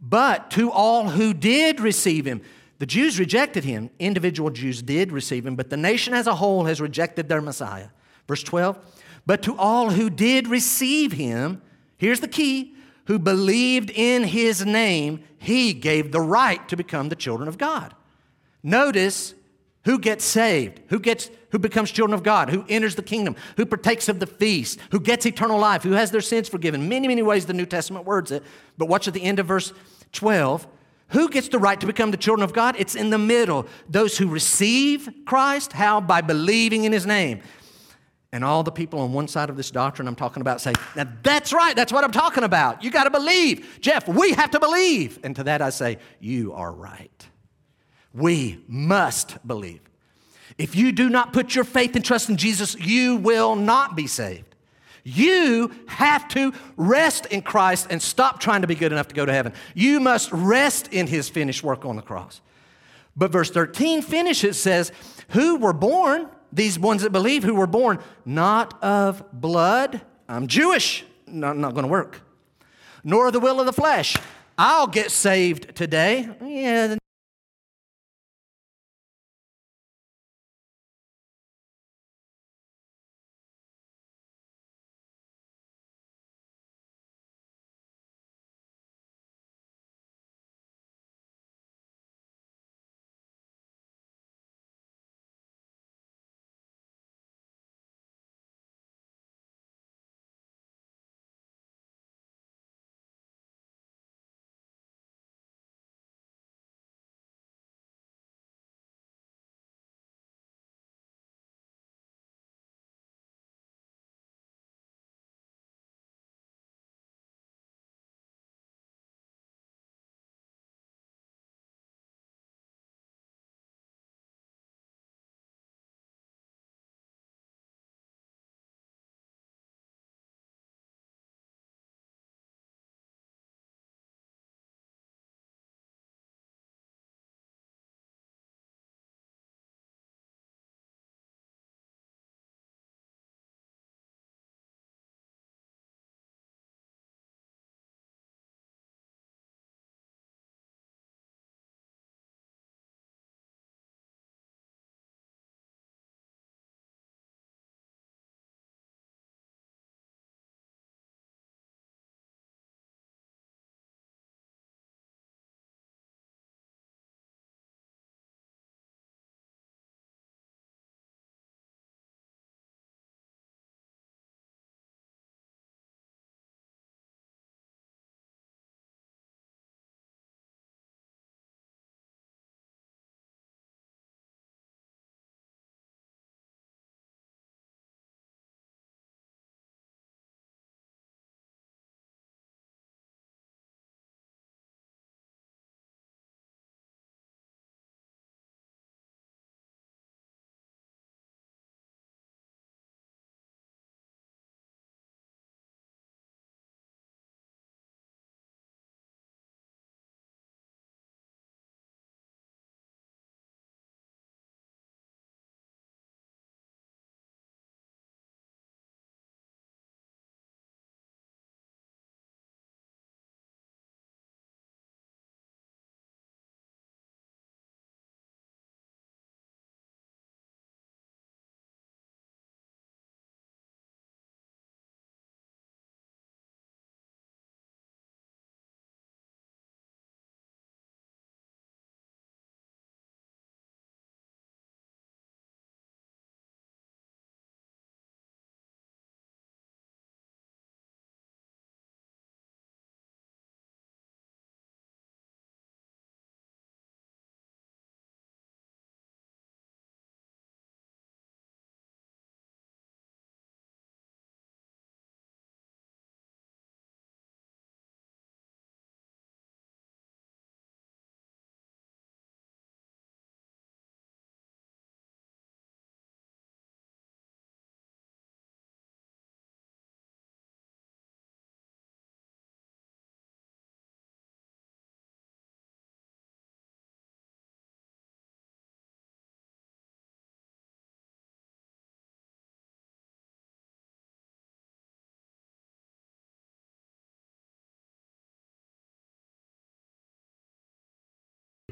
[0.00, 2.42] But to all who did receive him,
[2.80, 3.90] the Jews rejected him.
[4.00, 7.88] Individual Jews did receive him, but the nation as a whole has rejected their Messiah.
[8.26, 8.76] Verse 12.
[9.24, 11.62] But to all who did receive him,
[11.96, 12.74] here's the key
[13.06, 17.94] who believed in his name, he gave the right to become the children of God.
[18.62, 19.34] Notice
[19.84, 23.66] who gets saved, who gets who becomes children of God, who enters the kingdom, who
[23.66, 26.88] partakes of the feast, who gets eternal life, who has their sins forgiven.
[26.88, 28.42] Many, many ways the New Testament words it.
[28.78, 29.72] But watch at the end of verse
[30.12, 30.66] 12.
[31.08, 32.74] Who gets the right to become the children of God?
[32.78, 33.66] It's in the middle.
[33.86, 36.00] Those who receive Christ, how?
[36.00, 37.42] By believing in his name.
[38.32, 41.06] And all the people on one side of this doctrine I'm talking about say, Now
[41.22, 42.82] that's right, that's what I'm talking about.
[42.82, 43.78] You got to believe.
[43.82, 45.18] Jeff, we have to believe.
[45.22, 47.28] And to that I say, You are right.
[48.14, 49.80] We must believe.
[50.58, 54.06] If you do not put your faith and trust in Jesus, you will not be
[54.06, 54.54] saved.
[55.04, 59.26] You have to rest in Christ and stop trying to be good enough to go
[59.26, 59.52] to heaven.
[59.74, 62.40] You must rest in his finished work on the cross.
[63.16, 64.92] But verse 13 finishes says,
[65.30, 71.04] Who were born, these ones that believe, who were born not of blood, I'm Jewish,
[71.26, 72.20] not, not going to work,
[73.02, 74.16] nor the will of the flesh.
[74.56, 76.28] I'll get saved today.
[76.42, 76.96] Yeah,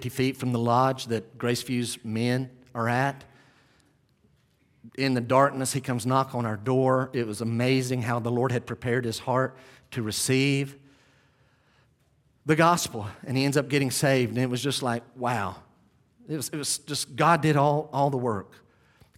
[0.09, 3.25] feet from the lodge that Graceview's men are at.
[4.97, 7.11] In the darkness, he comes knock on our door.
[7.13, 9.57] It was amazing how the Lord had prepared his heart
[9.91, 10.77] to receive
[12.47, 14.31] the gospel, and he ends up getting saved.
[14.31, 15.57] And it was just like, wow.
[16.29, 18.53] It was, it was just, God did all, all the work.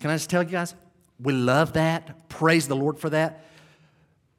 [0.01, 0.75] Can I just tell you guys?
[1.21, 2.29] We love that.
[2.29, 3.45] Praise the Lord for that.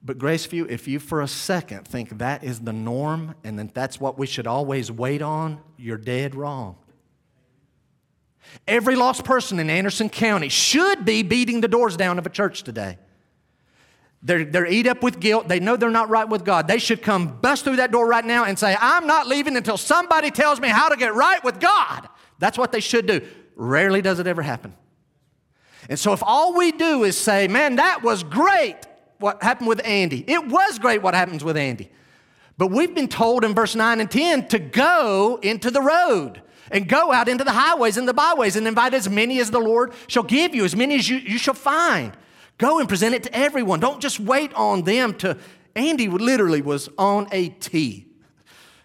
[0.04, 4.00] But Graceview, if you for a second think that is the norm and that that's
[4.00, 6.76] what we should always wait on, you're dead wrong.
[8.68, 12.64] Every lost person in Anderson County should be beating the doors down of a church
[12.64, 12.98] today.
[14.22, 15.48] They're, they're eat up with guilt.
[15.48, 16.68] They know they're not right with God.
[16.68, 19.78] They should come bust through that door right now and say, I'm not leaving until
[19.78, 22.08] somebody tells me how to get right with God.
[22.40, 23.22] That's what they should do.
[23.56, 24.76] Rarely does it ever happen.
[25.90, 28.78] And so if all we do is say, man, that was great
[29.24, 31.90] what happened with Andy, it was great what happens with Andy.
[32.58, 36.88] But we've been told in verse 9 and 10 to go into the road and
[36.88, 39.94] go out into the highways and the byways and invite as many as the Lord
[40.08, 42.16] shall give you, as many as you, you shall find.
[42.58, 43.80] Go and present it to everyone.
[43.80, 45.38] Don't just wait on them to.
[45.76, 48.08] Andy literally was on a tee.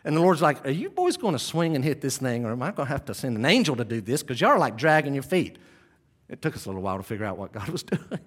[0.05, 2.53] And the Lord's like, Are you boys going to swing and hit this thing, or
[2.53, 4.23] am I going to have to send an angel to do this?
[4.23, 5.59] Because y'all are like dragging your feet.
[6.29, 8.21] It took us a little while to figure out what God was doing.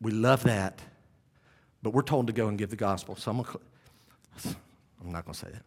[0.00, 0.80] We love that,
[1.82, 3.16] but we're told to go and give the gospel.
[3.16, 3.58] So I'm, gonna,
[5.00, 5.62] I'm not going to say that.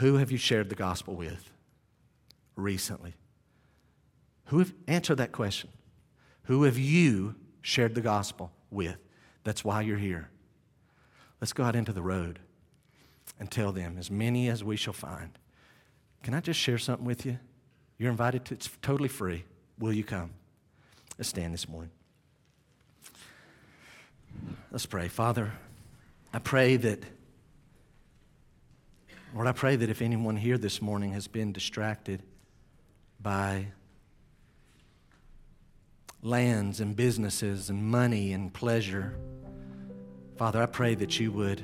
[0.00, 1.50] Who have you shared the gospel with
[2.54, 3.14] recently?
[4.46, 5.70] Who have answered that question?
[6.44, 8.98] Who have you shared the gospel with?
[9.44, 10.28] That's why you're here.
[11.40, 12.38] Let's go out into the road
[13.38, 15.38] and tell them, as many as we shall find.
[16.22, 17.38] Can I just share something with you?
[17.98, 19.44] You're invited to, it's totally free.
[19.78, 20.30] Will you come?
[21.18, 21.90] Let's stand this morning.
[24.70, 25.08] Let's pray.
[25.08, 25.52] Father,
[26.32, 27.02] I pray that,
[29.34, 32.22] Lord, I pray that if anyone here this morning has been distracted
[33.20, 33.68] by
[36.22, 39.16] lands and businesses and money and pleasure.
[40.36, 41.62] Father, I pray that you would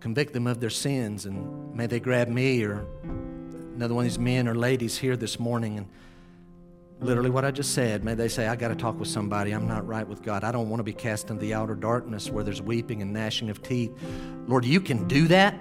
[0.00, 2.86] convict them of their sins and may they grab me or
[3.74, 5.88] another one of these men or ladies here this morning and
[7.00, 9.52] literally what I just said, may they say, I got to talk with somebody.
[9.52, 10.44] I'm not right with God.
[10.44, 13.50] I don't want to be cast into the outer darkness where there's weeping and gnashing
[13.50, 13.92] of teeth.
[14.46, 15.58] Lord, you can do that.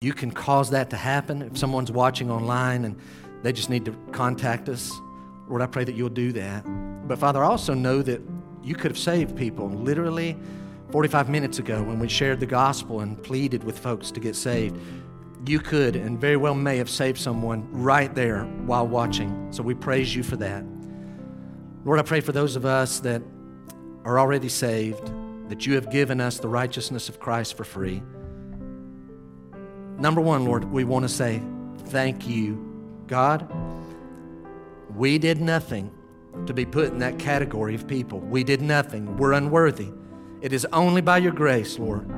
[0.00, 1.42] You can cause that to happen.
[1.42, 2.98] If someone's watching online and
[3.42, 4.92] they just need to contact us,
[5.48, 6.64] Lord, I pray that you'll do that.
[7.06, 8.20] But Father, I also know that
[8.62, 10.36] you could have saved people literally
[10.90, 14.78] 45 minutes ago when we shared the gospel and pleaded with folks to get saved.
[15.46, 19.52] You could and very well may have saved someone right there while watching.
[19.52, 20.64] So we praise you for that.
[21.84, 23.22] Lord, I pray for those of us that
[24.04, 25.12] are already saved,
[25.48, 28.02] that you have given us the righteousness of Christ for free.
[29.98, 31.42] Number one, Lord, we want to say
[31.86, 33.50] thank you, God
[34.94, 35.90] we did nothing
[36.46, 38.20] to be put in that category of people.
[38.20, 39.16] We did nothing.
[39.16, 39.88] We're unworthy.
[40.40, 42.08] It is only by your grace, Lord.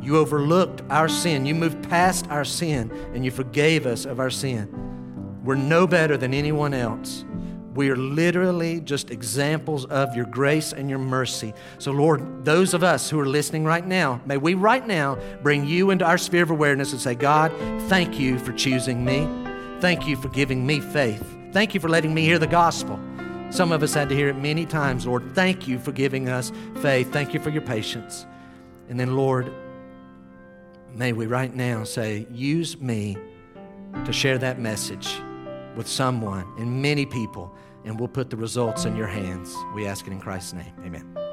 [0.00, 1.46] You overlooked our sin.
[1.46, 4.68] You moved past our sin and you forgave us of our sin.
[5.44, 7.24] We're no better than anyone else.
[7.74, 11.54] We are literally just examples of your grace and your mercy.
[11.78, 15.66] So, Lord, those of us who are listening right now, may we right now bring
[15.66, 17.52] you into our sphere of awareness and say, God,
[17.88, 19.28] thank you for choosing me.
[19.80, 21.24] Thank you for giving me faith.
[21.52, 22.98] Thank you for letting me hear the gospel.
[23.50, 25.34] Some of us had to hear it many times, Lord.
[25.34, 26.52] Thank you for giving us
[26.82, 27.12] faith.
[27.12, 28.26] Thank you for your patience.
[28.88, 29.52] And then, Lord,
[30.94, 33.16] may we right now say, use me
[34.04, 35.08] to share that message
[35.76, 37.54] with someone and many people,
[37.84, 39.54] and we'll put the results in your hands.
[39.74, 40.72] We ask it in Christ's name.
[40.84, 41.29] Amen.